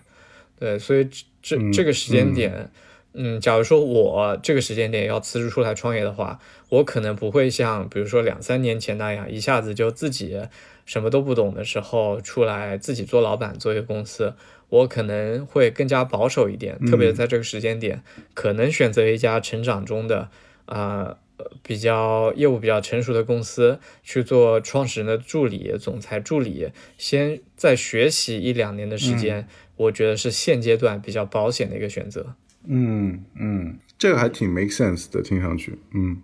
[0.60, 1.10] 对，所以
[1.42, 2.72] 这这个时间点，
[3.14, 10.40] 嗯，假如说我这个时间点要辞职出来创业的话，我可能不会像比如说两三年前那样，一下子就自己
[10.86, 14.36] 什么都不懂的时候出来自己做老板做一个公司，
[14.70, 18.04] 我可能会更加保守一点，特别在这个时间点，
[18.34, 20.30] 可能选择一家成长中的
[20.66, 20.78] 啊。
[20.78, 21.18] 呃
[21.62, 29.46] 比较业务比较成熟的公司去做创始人的助理、总裁助理，先再学习一两年的时间，
[29.76, 32.36] 我觉得是现阶段比较保险的一个选择。
[32.66, 36.22] 嗯嗯，这个还挺 make sense 的，听上去，嗯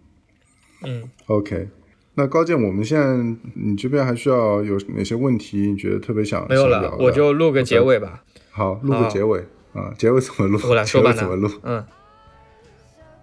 [0.84, 1.68] 嗯，，OK。
[2.16, 5.58] 那高健，我们现在你这边还需要有哪些问题？
[5.58, 8.24] 你觉得特别想没有了我就录个结尾吧。
[8.52, 9.40] 好录个结尾
[9.74, 10.60] 啊，结尾怎么录？
[10.68, 11.50] 我来说吧录？
[11.64, 11.84] 嗯，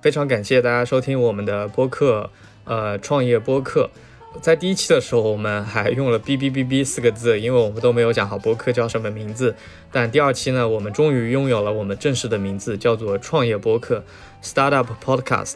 [0.00, 2.30] 非常感谢大家收听我们的播客，
[2.64, 3.90] 呃，创业播客。
[4.42, 9.56] 在第一期的时候，我们还用了“哔哔哔哔”四个字，因为我们都没有讲好播客叫什么名字。
[9.90, 14.04] 但第二期呢，我们终于拥有了我们正式的名字，叫做“创业播客
[14.42, 15.54] ”（Startup Podcast）。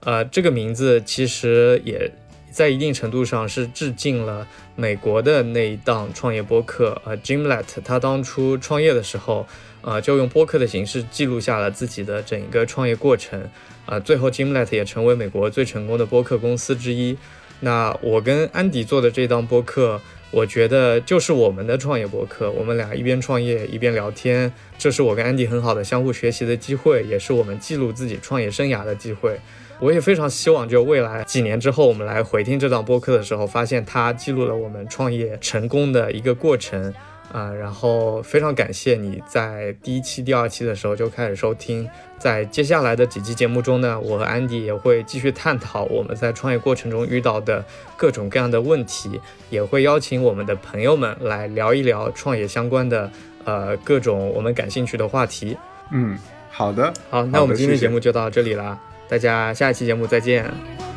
[0.00, 2.12] 呃，这个名字其实也
[2.50, 4.46] 在一定程度上是致敬了
[4.76, 9.46] 美国的那一档创业播客，呃，Jimlet，他当初创业的时候，
[9.82, 13.48] 呃，就用播客的形式记录下了自己的整个创业过程，
[13.86, 17.16] 呃，最后 Jimlet 也成为美国最成功的播客公司之一。
[17.60, 20.00] 那我跟安迪做的这档播客。
[20.32, 29.40] 我觉得就是我们的创业播客，我们俩一边创业一边聊天，这是我跟安迪很好的相互学习的机会，也是我们记录自己创业生涯的机会。
[29.80, 36.92] 我也非常希望，就未来几年之后，我们来回听这档播客的时候，发现它记录了我们创业成功的一个过程。
[37.32, 47.64] 啊，然后非常感谢你在第一期、第二期的时候就开始收听，在接下来的几期节目中呢，我和安迪也会继续探讨我们在创业过程中遇到的
[47.96, 53.08] 各种各样的问题，也会邀请我们的朋友们来聊一聊创业相关的
[53.44, 55.56] 呃各种我们感兴趣的话题。
[55.92, 56.18] 嗯，
[56.50, 58.76] 好的，好，那我们今天节目就到这里了，
[59.10, 60.44] 大家下一期节目再见，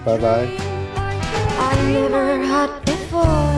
[0.05, 0.45] 拜拜。
[1.57, 3.52] I never had before.